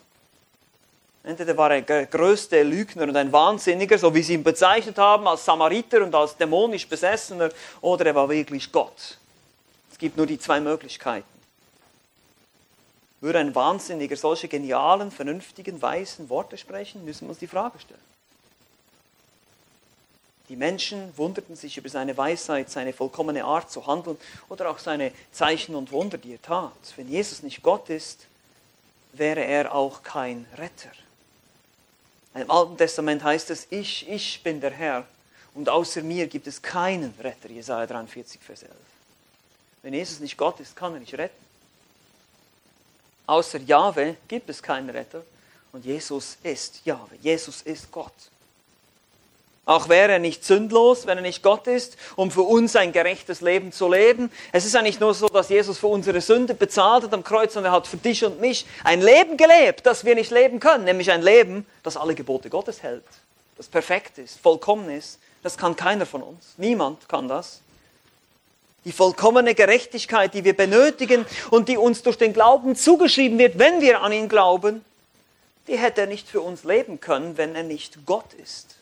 Entweder 1.23 1.55
war 1.55 1.71
er 1.71 1.81
der 1.81 2.07
größte 2.07 2.63
Lügner 2.63 3.03
und 3.03 3.15
ein 3.15 3.31
Wahnsinniger, 3.31 3.97
so 3.97 4.13
wie 4.13 4.23
sie 4.23 4.33
ihn 4.33 4.43
bezeichnet 4.43 4.97
haben, 4.97 5.25
als 5.27 5.45
Samariter 5.45 6.03
und 6.03 6.13
als 6.13 6.35
dämonisch 6.35 6.87
Besessener, 6.87 7.49
oder 7.79 8.07
er 8.07 8.15
war 8.15 8.27
wirklich 8.27 8.71
Gott. 8.71 9.17
Es 9.91 9.97
gibt 9.97 10.17
nur 10.17 10.25
die 10.25 10.39
zwei 10.39 10.59
Möglichkeiten. 10.59 11.27
Würde 13.21 13.39
ein 13.39 13.55
Wahnsinniger 13.55 14.17
solche 14.17 14.49
genialen, 14.49 15.11
vernünftigen, 15.11 15.81
weisen 15.81 16.29
Worte 16.29 16.57
sprechen, 16.57 17.05
müssen 17.05 17.27
wir 17.27 17.29
uns 17.29 17.39
die 17.39 17.47
Frage 17.47 17.79
stellen. 17.79 18.12
Die 20.49 20.55
Menschen 20.57 21.17
wunderten 21.17 21.55
sich 21.55 21.77
über 21.77 21.87
seine 21.87 22.17
Weisheit, 22.17 22.69
seine 22.69 22.91
vollkommene 22.91 23.45
Art 23.45 23.71
zu 23.71 23.87
handeln 23.87 24.17
oder 24.49 24.69
auch 24.69 24.79
seine 24.79 25.13
Zeichen 25.31 25.73
und 25.73 25.91
Wunder, 25.91 26.17
die 26.17 26.33
er 26.33 26.41
tat. 26.41 26.73
Wenn 26.97 27.09
Jesus 27.09 27.43
nicht 27.43 27.63
Gott 27.63 27.89
ist, 27.89 28.27
wäre 29.13 29.43
er 29.43 29.73
auch 29.73 30.03
kein 30.03 30.45
Retter. 30.57 30.91
Im 32.35 32.49
Alten 32.49 32.77
Testament 32.77 33.23
heißt 33.23 33.51
es, 33.51 33.67
ich, 33.69 34.09
ich 34.09 34.41
bin 34.43 34.59
der 34.59 34.71
Herr 34.71 35.05
und 35.53 35.69
außer 35.69 36.01
mir 36.01 36.27
gibt 36.27 36.47
es 36.47 36.61
keinen 36.61 37.13
Retter. 37.21 37.49
Jesaja 37.49 37.85
43, 37.85 38.41
Vers 38.41 38.63
11. 38.63 38.73
Wenn 39.83 39.93
Jesus 39.93 40.19
nicht 40.19 40.35
Gott 40.35 40.59
ist, 40.59 40.75
kann 40.75 40.93
er 40.93 40.99
nicht 40.99 41.13
retten. 41.13 41.43
Außer 43.27 43.59
Jahwe 43.59 44.17
gibt 44.27 44.49
es 44.49 44.61
keinen 44.61 44.89
Retter 44.89 45.23
und 45.71 45.85
Jesus 45.85 46.37
ist 46.43 46.85
Jahwe. 46.85 47.15
Jesus 47.21 47.61
ist 47.61 47.91
Gott. 47.91 48.11
Auch 49.65 49.87
wäre 49.87 50.11
er 50.11 50.19
nicht 50.19 50.43
sündlos, 50.43 51.07
wenn 51.07 51.17
er 51.17 51.21
nicht 51.21 51.41
Gott 51.41 51.67
ist, 51.67 51.95
um 52.17 52.31
für 52.31 52.41
uns 52.41 52.75
ein 52.75 52.91
gerechtes 52.91 53.39
Leben 53.39 53.71
zu 53.71 53.89
leben. 53.89 54.29
Es 54.51 54.65
ist 54.65 54.73
ja 54.73 54.81
nicht 54.81 54.99
nur 54.99 55.13
so, 55.13 55.29
dass 55.29 55.47
Jesus 55.47 55.77
für 55.77 55.87
unsere 55.87 56.19
Sünde 56.19 56.53
bezahlt 56.53 57.05
hat 57.05 57.13
am 57.13 57.23
Kreuz, 57.23 57.53
sondern 57.53 57.71
er 57.71 57.75
hat 57.77 57.87
für 57.87 57.95
dich 57.95 58.25
und 58.25 58.41
mich 58.41 58.65
ein 58.83 59.01
Leben 59.01 59.37
gelebt, 59.37 59.85
das 59.85 60.03
wir 60.03 60.15
nicht 60.15 60.31
leben 60.31 60.59
können. 60.59 60.83
Nämlich 60.83 61.11
ein 61.11 61.21
Leben, 61.21 61.65
das 61.81 61.95
alle 61.95 62.13
Gebote 62.13 62.49
Gottes 62.49 62.83
hält, 62.83 63.05
das 63.55 63.67
perfekt 63.67 64.17
ist, 64.17 64.37
vollkommen 64.41 64.89
ist. 64.89 65.19
Das 65.43 65.57
kann 65.57 65.77
keiner 65.77 66.05
von 66.05 66.23
uns. 66.23 66.55
Niemand 66.57 67.07
kann 67.07 67.29
das. 67.29 67.61
Die 68.83 68.91
vollkommene 68.91 69.55
Gerechtigkeit, 69.55 70.33
die 70.33 70.43
wir 70.43 70.57
benötigen 70.57 71.25
und 71.51 71.69
die 71.69 71.77
uns 71.77 72.03
durch 72.03 72.17
den 72.17 72.33
Glauben 72.33 72.75
zugeschrieben 72.75 73.39
wird, 73.39 73.57
wenn 73.59 73.79
wir 73.79 74.01
an 74.01 74.11
ihn 74.11 74.27
glauben, 74.27 74.83
die 75.67 75.77
hätte 75.77 76.01
er 76.01 76.07
nicht 76.07 76.27
für 76.27 76.41
uns 76.41 76.65
leben 76.65 76.99
können, 76.99 77.37
wenn 77.37 77.55
er 77.55 77.63
nicht 77.63 78.05
Gott 78.05 78.33
ist. 78.33 78.75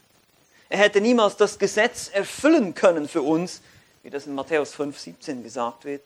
Er 0.71 0.77
hätte 0.77 1.01
niemals 1.01 1.35
das 1.35 1.59
Gesetz 1.59 2.09
erfüllen 2.13 2.73
können 2.73 3.09
für 3.09 3.21
uns, 3.21 3.59
wie 4.03 4.09
das 4.09 4.25
in 4.25 4.33
Matthäus 4.33 4.73
5, 4.73 4.97
17 4.97 5.43
gesagt 5.43 5.83
wird. 5.83 6.01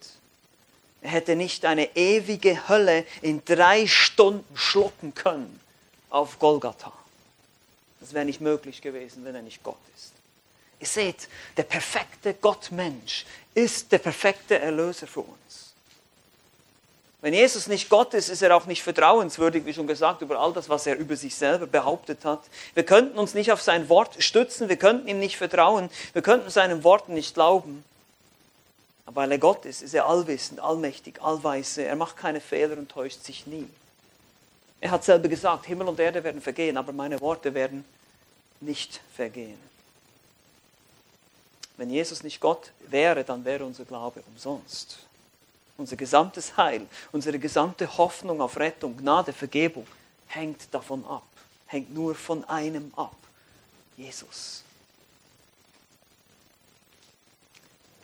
Er 1.04 1.12
hätte 1.12 1.36
nicht 1.36 1.66
eine 1.66 1.96
ewige 1.96 2.68
Hölle 2.68 3.06
in 3.22 3.46
drei 3.46 3.86
Stunden 3.86 4.58
schlucken 4.58 5.14
können 5.14 5.60
auf 6.10 6.40
Golgatha. 6.40 6.92
Das 8.00 8.14
wäre 8.14 8.26
nicht 8.26 8.42
möglich 8.42 8.82
gewesen, 8.82 9.24
wenn 9.24 9.36
er 9.36 9.44
nicht 9.44 9.62
Gott 9.62 9.78
ist. 9.96 10.14
Ihr 10.80 10.88
seht, 10.88 11.30
der 11.58 11.64
perfekte 11.64 12.34
Gottmensch 12.34 13.28
ist 13.54 13.92
der 13.92 14.00
perfekte 14.00 14.58
Erlöser 14.58 15.06
für 15.06 15.22
uns. 15.22 15.65
Wenn 17.26 17.34
Jesus 17.34 17.66
nicht 17.66 17.90
Gott 17.90 18.14
ist, 18.14 18.30
ist 18.30 18.44
er 18.44 18.56
auch 18.56 18.68
nicht 18.68 18.84
vertrauenswürdig, 18.84 19.66
wie 19.66 19.74
schon 19.74 19.88
gesagt, 19.88 20.22
über 20.22 20.40
all 20.40 20.54
das, 20.54 20.70
was 20.70 20.86
er 20.86 20.96
über 20.96 21.16
sich 21.16 21.36
selber 21.36 21.66
behauptet 21.66 22.24
hat. 22.24 22.42
Wir 22.76 22.86
könnten 22.86 23.18
uns 23.18 23.34
nicht 23.34 23.52
auf 23.52 23.64
sein 23.64 23.90
Wort 23.90 24.22
stützen, 24.24 24.70
wir 24.70 24.78
könnten 24.78 25.08
ihm 25.08 25.18
nicht 25.18 25.36
vertrauen, 25.36 25.90
wir 26.14 26.22
könnten 26.22 26.52
seinen 26.52 26.84
Worten 26.84 27.16
nicht 27.16 27.34
glauben. 27.34 27.84
Aber 29.08 29.16
weil 29.16 29.32
er 29.32 29.40
Gott 29.40 29.66
ist, 29.66 29.82
ist 29.82 29.96
er 29.96 30.06
allwissend, 30.06 30.60
allmächtig, 30.60 31.20
allweise. 31.20 31.84
Er 31.84 31.96
macht 31.96 32.16
keine 32.16 32.42
Fehler 32.42 32.78
und 32.78 32.90
täuscht 32.90 33.24
sich 33.24 33.48
nie. 33.48 33.68
Er 34.80 34.92
hat 34.92 35.04
selber 35.04 35.28
gesagt, 35.28 35.66
Himmel 35.66 35.88
und 35.88 36.00
Erde 36.00 36.24
werden 36.24 36.42
vergehen, 36.42 36.78
aber 36.78 36.94
meine 36.94 37.20
Worte 37.22 37.56
werden 37.56 37.86
nicht 38.62 39.02
vergehen. 39.16 39.58
Wenn 41.78 41.90
Jesus 41.90 42.22
nicht 42.22 42.40
Gott 42.40 42.72
wäre, 42.82 43.24
dann 43.24 43.46
wäre 43.46 43.66
unser 43.66 43.86
Glaube 43.86 44.22
umsonst. 44.32 45.05
Unser 45.78 45.96
gesamtes 45.96 46.56
Heil, 46.56 46.88
unsere 47.12 47.38
gesamte 47.38 47.98
Hoffnung 47.98 48.42
auf 48.42 48.58
Rettung, 48.58 48.96
Gnade, 48.98 49.34
Vergebung 49.34 49.86
hängt 50.28 50.74
davon 50.74 51.06
ab, 51.06 51.28
hängt 51.68 51.94
nur 51.94 52.16
von 52.16 52.44
einem 52.46 52.94
ab, 52.96 53.16
Jesus. 53.98 54.64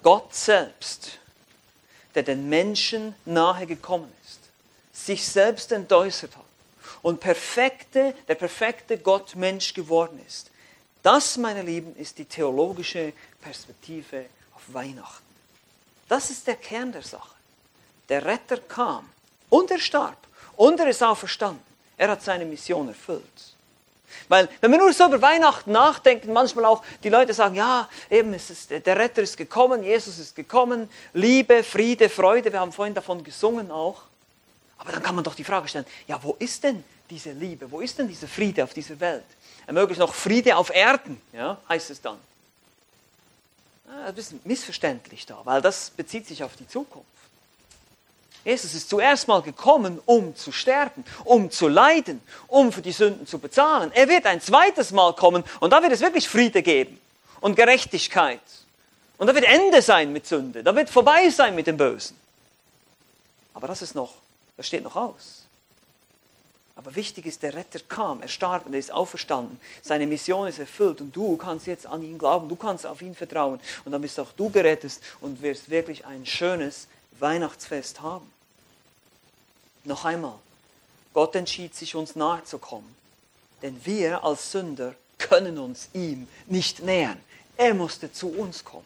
Gott 0.04 0.34
selbst, 0.34 1.20
der 2.16 2.24
den 2.24 2.50
Menschen 2.50 3.16
nahe 3.26 3.66
gekommen 3.68 4.12
ist, 4.26 4.40
sich 4.92 5.26
selbst 5.26 5.72
entäußert 5.72 6.36
hat 6.36 6.46
und 7.02 7.20
perfekte, 7.20 8.16
der 8.28 8.36
perfekte 8.36 8.98
Gott 8.98 9.36
Mensch 9.36 9.74
geworden 9.74 10.20
ist. 10.28 10.52
Das, 11.04 11.38
meine 11.38 11.64
Lieben, 11.64 11.96
ist 11.96 12.18
die 12.18 12.26
theologische 12.26 13.14
Perspektive 13.42 14.26
auf 14.56 14.62
Weihnachten. 14.68 15.26
Das 16.08 16.30
ist 16.30 16.46
der 16.48 16.56
Kern 16.56 16.92
der 16.92 17.02
Sache. 17.02 17.34
Der 18.12 18.26
Retter 18.26 18.58
kam 18.58 19.10
und 19.50 19.72
er 19.72 19.80
starb 19.80 20.18
und 20.58 20.78
er 20.82 20.88
ist 20.90 21.02
auferstanden. 21.02 21.64
Er 21.98 22.10
hat 22.10 22.22
seine 22.22 22.44
Mission 22.44 22.90
erfüllt. 22.90 23.24
Weil 24.28 24.50
wenn 24.60 24.70
wir 24.70 24.80
nur 24.80 24.92
so 24.92 25.06
über 25.06 25.22
Weihnachten 25.22 25.72
nachdenken, 25.72 26.34
manchmal 26.34 26.66
auch 26.66 26.84
die 27.04 27.08
Leute 27.08 27.34
sagen, 27.34 27.56
ja, 27.56 27.88
eben, 28.10 28.34
ist, 28.34 28.70
der 28.70 28.98
Retter 28.98 29.22
ist 29.22 29.38
gekommen, 29.38 29.82
Jesus 29.82 30.20
ist 30.20 30.36
gekommen, 30.36 30.90
Liebe, 31.14 31.64
Friede, 31.64 32.10
Freude, 32.10 32.52
wir 32.52 32.60
haben 32.60 32.74
vorhin 32.74 32.94
davon 32.94 33.24
gesungen 33.24 33.72
auch. 33.72 34.02
Aber 34.78 34.92
dann 34.92 35.02
kann 35.02 35.16
man 35.16 35.24
doch 35.24 35.36
die 35.36 35.46
Frage 35.46 35.70
stellen, 35.70 35.86
ja, 36.06 36.22
wo 36.22 36.36
ist 36.38 36.66
denn 36.66 36.84
diese 37.10 37.32
Liebe, 37.32 37.72
wo 37.72 37.80
ist 37.80 37.98
denn 37.98 38.10
dieser 38.10 38.28
Friede 38.28 38.66
auf 38.66 38.74
dieser 38.74 39.00
Welt? 39.00 39.24
Ermöglicht 39.66 40.02
noch 40.02 40.14
Friede 40.14 40.58
auf 40.58 40.70
Erden, 40.70 41.22
ja, 41.32 41.58
heißt 41.70 41.92
es 41.92 42.02
dann. 42.02 42.18
Ja, 43.88 44.08
ein 44.08 44.16
bisschen 44.16 44.42
missverständlich 44.44 45.26
da, 45.26 45.40
weil 45.46 45.62
das 45.62 45.92
bezieht 45.92 46.28
sich 46.28 46.44
auf 46.44 46.58
die 46.58 46.68
Zukunft. 46.68 47.08
Jesus 48.44 48.74
ist 48.74 48.90
zuerst 48.90 49.28
mal 49.28 49.42
gekommen, 49.42 50.00
um 50.06 50.36
zu 50.36 50.52
sterben, 50.52 51.06
um 51.24 51.52
zu 51.52 51.68
leiden, 51.68 52.22
um 52.48 52.72
für 52.72 52.82
die 52.82 52.92
Sünden 52.92 53.28
zu 53.28 53.38
bezahlen. 53.38 53.92
Er 53.94 54.10
wird 54.10 54.26
ein 54.26 54.42
zweites 54.42 54.92
Mal 54.92 55.14
kommen 55.14 55.44
und 55.60 55.72
da 55.72 55.82
wird 55.82 55.92
es 55.92 56.02
wirklich 56.02 56.28
Friede 56.28 56.64
geben 56.64 57.00
und 57.40 57.56
Gerechtigkeit. 57.56 58.40
Und 59.18 59.28
da 59.28 59.36
wird 59.36 59.46
Ende 59.46 59.84
sein 59.84 60.12
mit 60.12 60.26
Sünde, 60.26 60.64
da 60.64 60.76
wird 60.76 60.90
vorbei 60.90 61.30
sein 61.30 61.54
mit 61.54 61.68
dem 61.68 61.78
Bösen. 61.78 62.18
Aber 63.54 63.68
das 63.68 63.84
ist 63.84 63.94
noch, 63.94 64.16
das 64.58 64.66
steht 64.66 64.84
noch 64.84 64.96
aus. 64.96 65.42
Aber 66.76 66.96
wichtig 66.96 67.28
ist, 67.28 67.44
der 67.44 67.54
Retter 67.54 67.80
kam, 67.88 68.24
er 68.24 68.28
starb 68.28 68.66
und 68.66 68.74
er 68.74 68.80
ist 68.80 68.92
auferstanden. 68.92 69.60
Seine 69.84 70.08
Mission 70.08 70.48
ist 70.48 70.58
erfüllt 70.58 71.00
und 71.02 71.16
du 71.16 71.38
kannst 71.38 71.68
jetzt 71.68 71.86
an 71.86 72.02
ihn 72.02 72.18
glauben, 72.18 72.50
du 72.50 72.56
kannst 72.56 72.88
auf 72.88 73.04
ihn 73.04 73.14
vertrauen 73.14 73.60
und 73.86 73.92
dann 73.92 74.02
bist 74.02 74.20
auch 74.20 74.32
du 74.36 74.50
gerettet 74.50 74.94
und 75.20 75.44
wirst 75.44 75.70
wirklich 75.70 76.08
ein 76.08 76.26
schönes 76.26 76.88
Weihnachtsfest 77.22 78.02
haben. 78.02 78.32
Noch 79.84 80.06
einmal, 80.06 80.38
Gott 81.14 81.36
entschied 81.36 81.76
sich, 81.76 81.96
uns 81.96 82.16
nahe 82.16 82.44
zu 82.44 82.58
kommen, 82.58 82.96
denn 83.62 83.80
wir 83.86 84.24
als 84.24 84.52
Sünder 84.52 84.96
können 85.18 85.58
uns 85.58 85.90
ihm 85.94 86.28
nicht 86.48 86.82
nähern. 86.82 87.20
Er 87.58 87.74
musste 87.74 88.12
zu 88.12 88.30
uns 88.30 88.64
kommen. 88.64 88.86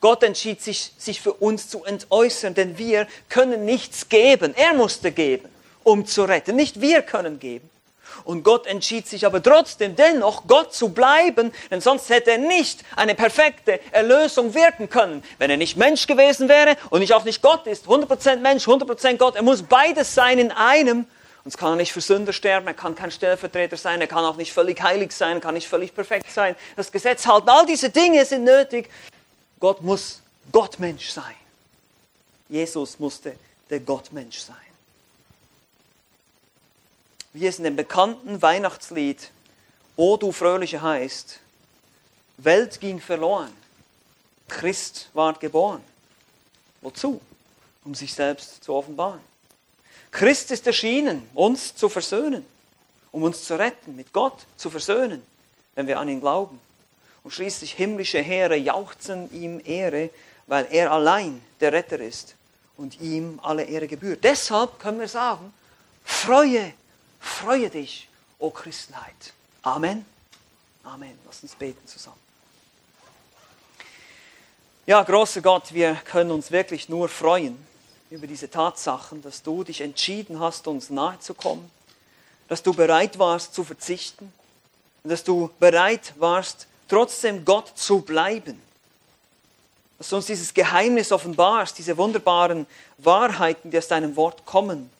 Gott 0.00 0.22
entschied 0.22 0.60
sich, 0.60 0.92
sich 0.98 1.20
für 1.20 1.32
uns 1.32 1.68
zu 1.68 1.84
entäußern, 1.84 2.54
denn 2.54 2.76
wir 2.76 3.06
können 3.28 3.64
nichts 3.64 4.08
geben. 4.08 4.54
Er 4.54 4.74
musste 4.74 5.12
geben, 5.12 5.48
um 5.84 6.06
zu 6.06 6.24
retten. 6.24 6.56
Nicht 6.56 6.80
wir 6.80 7.02
können 7.02 7.38
geben. 7.38 7.69
Und 8.24 8.42
Gott 8.42 8.66
entschied 8.66 9.06
sich 9.06 9.26
aber 9.26 9.42
trotzdem 9.42 9.96
dennoch, 9.96 10.46
Gott 10.46 10.74
zu 10.74 10.90
bleiben, 10.90 11.52
denn 11.70 11.80
sonst 11.80 12.08
hätte 12.08 12.32
er 12.32 12.38
nicht 12.38 12.84
eine 12.96 13.14
perfekte 13.14 13.80
Erlösung 13.92 14.54
wirken 14.54 14.88
können. 14.88 15.22
Wenn 15.38 15.50
er 15.50 15.56
nicht 15.56 15.76
Mensch 15.76 16.06
gewesen 16.06 16.48
wäre 16.48 16.76
und 16.90 17.00
nicht 17.00 17.12
auch 17.12 17.24
nicht 17.24 17.42
Gott 17.42 17.66
ist, 17.66 17.86
100% 17.86 18.36
Mensch, 18.36 18.66
100% 18.66 19.16
Gott, 19.16 19.36
er 19.36 19.42
muss 19.42 19.62
beides 19.62 20.14
sein 20.14 20.38
in 20.38 20.52
einem. 20.52 21.06
Sonst 21.44 21.56
kann 21.56 21.72
er 21.72 21.76
nicht 21.76 21.92
für 21.92 22.02
Sünder 22.02 22.32
sterben, 22.32 22.66
er 22.66 22.74
kann 22.74 22.94
kein 22.94 23.10
Stellvertreter 23.10 23.76
sein, 23.76 24.00
er 24.00 24.06
kann 24.06 24.24
auch 24.24 24.36
nicht 24.36 24.52
völlig 24.52 24.82
heilig 24.82 25.12
sein, 25.12 25.38
er 25.38 25.40
kann 25.40 25.54
nicht 25.54 25.68
völlig 25.68 25.94
perfekt 25.94 26.30
sein. 26.30 26.54
Das 26.76 26.92
Gesetz 26.92 27.26
halten, 27.26 27.48
all 27.48 27.64
diese 27.64 27.90
Dinge 27.90 28.24
sind 28.24 28.44
nötig. 28.44 28.90
Gott 29.58 29.82
muss 29.82 30.20
Gottmensch 30.52 31.10
sein. 31.10 31.34
Jesus 32.48 32.98
musste 32.98 33.34
der 33.70 33.80
Gottmensch 33.80 34.38
sein 34.38 34.69
wie 37.32 37.46
es 37.46 37.58
in 37.58 37.64
dem 37.64 37.76
bekannten 37.76 38.42
Weihnachtslied 38.42 39.30
O 39.96 40.16
du 40.16 40.32
Fröhliche 40.32 40.80
heißt, 40.80 41.40
Welt 42.38 42.80
ging 42.80 43.00
verloren, 43.00 43.52
Christ 44.48 45.10
ward 45.12 45.40
geboren. 45.40 45.82
Wozu? 46.80 47.20
Um 47.84 47.94
sich 47.94 48.14
selbst 48.14 48.64
zu 48.64 48.74
offenbaren. 48.74 49.20
Christ 50.10 50.50
ist 50.50 50.66
erschienen, 50.66 51.28
uns 51.34 51.74
zu 51.74 51.88
versöhnen, 51.88 52.44
um 53.12 53.22
uns 53.22 53.44
zu 53.44 53.58
retten, 53.58 53.94
mit 53.94 54.12
Gott 54.12 54.46
zu 54.56 54.70
versöhnen, 54.70 55.22
wenn 55.74 55.86
wir 55.86 55.98
an 55.98 56.08
ihn 56.08 56.20
glauben. 56.20 56.60
Und 57.22 57.32
schließlich 57.32 57.74
himmlische 57.74 58.20
Heere 58.20 58.56
jauchzen 58.56 59.32
ihm 59.32 59.60
Ehre, 59.64 60.10
weil 60.46 60.66
er 60.70 60.90
allein 60.90 61.42
der 61.60 61.72
Retter 61.72 62.00
ist 62.00 62.34
und 62.76 63.00
ihm 63.00 63.38
alle 63.42 63.64
Ehre 63.64 63.86
gebührt. 63.86 64.24
Deshalb 64.24 64.78
können 64.80 65.00
wir 65.00 65.08
sagen, 65.08 65.52
freue 66.04 66.72
Freue 67.20 67.70
dich, 67.70 68.08
o 68.38 68.50
Christenheit. 68.50 69.32
Amen. 69.62 70.04
Amen. 70.82 71.18
Lass 71.26 71.42
uns 71.42 71.54
beten 71.54 71.86
zusammen. 71.86 72.16
Ja, 74.86 75.02
großer 75.02 75.42
Gott, 75.42 75.72
wir 75.72 75.94
können 75.94 76.30
uns 76.30 76.50
wirklich 76.50 76.88
nur 76.88 77.08
freuen 77.08 77.64
über 78.10 78.26
diese 78.26 78.50
Tatsachen, 78.50 79.22
dass 79.22 79.42
du 79.42 79.62
dich 79.62 79.82
entschieden 79.82 80.40
hast, 80.40 80.66
uns 80.66 80.90
nahe 80.90 81.18
zu 81.20 81.34
kommen, 81.34 81.70
dass 82.48 82.62
du 82.62 82.72
bereit 82.72 83.18
warst 83.18 83.54
zu 83.54 83.62
verzichten 83.62 84.32
dass 85.04 85.24
du 85.24 85.50
bereit 85.58 86.14
warst, 86.18 86.66
trotzdem 86.88 87.44
Gott 87.44 87.72
zu 87.74 88.00
bleiben. 88.00 88.60
Dass 89.98 90.08
du 90.08 90.16
uns 90.16 90.26
dieses 90.26 90.54
Geheimnis 90.54 91.12
offenbarst, 91.12 91.78
diese 91.78 91.96
wunderbaren 91.96 92.66
Wahrheiten, 92.98 93.70
die 93.70 93.78
aus 93.78 93.88
deinem 93.88 94.16
Wort 94.16 94.44
kommen, 94.46 94.90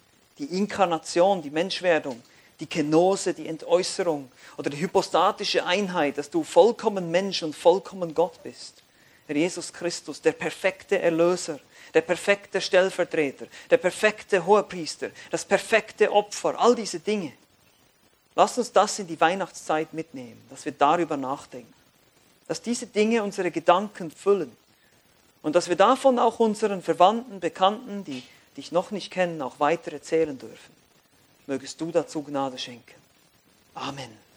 die 0.40 0.56
Inkarnation, 0.56 1.42
die 1.42 1.50
Menschwerdung, 1.50 2.20
die 2.58 2.66
Kenose, 2.66 3.34
die 3.34 3.46
Entäußerung 3.46 4.32
oder 4.56 4.70
die 4.70 4.80
hypostatische 4.80 5.64
Einheit, 5.64 6.16
dass 6.18 6.30
du 6.30 6.42
vollkommen 6.42 7.10
Mensch 7.10 7.42
und 7.42 7.54
vollkommen 7.54 8.14
Gott 8.14 8.42
bist. 8.42 8.82
Herr 9.26 9.36
Jesus 9.36 9.72
Christus, 9.72 10.20
der 10.20 10.32
perfekte 10.32 10.98
Erlöser, 10.98 11.60
der 11.92 12.00
perfekte 12.00 12.60
Stellvertreter, 12.60 13.46
der 13.68 13.76
perfekte 13.76 14.44
Hohepriester, 14.44 15.10
das 15.30 15.44
perfekte 15.44 16.10
Opfer, 16.10 16.58
all 16.58 16.74
diese 16.74 17.00
Dinge. 17.00 17.32
Lass 18.34 18.56
uns 18.56 18.72
das 18.72 18.98
in 18.98 19.06
die 19.06 19.20
Weihnachtszeit 19.20 19.92
mitnehmen, 19.92 20.40
dass 20.48 20.64
wir 20.64 20.72
darüber 20.72 21.18
nachdenken, 21.18 21.72
dass 22.48 22.62
diese 22.62 22.86
Dinge 22.86 23.22
unsere 23.22 23.50
Gedanken 23.50 24.10
füllen 24.10 24.56
und 25.42 25.54
dass 25.54 25.68
wir 25.68 25.76
davon 25.76 26.18
auch 26.18 26.40
unseren 26.40 26.80
Verwandten, 26.80 27.40
Bekannten, 27.40 28.04
die 28.04 28.22
dich 28.56 28.72
noch 28.72 28.90
nicht 28.90 29.10
kennen, 29.10 29.42
auch 29.42 29.60
weiter 29.60 29.92
erzählen 29.92 30.38
dürfen. 30.38 30.74
Mögest 31.46 31.80
du 31.80 31.90
dazu 31.90 32.22
Gnade 32.22 32.58
schenken. 32.58 32.94
Amen. 33.74 34.29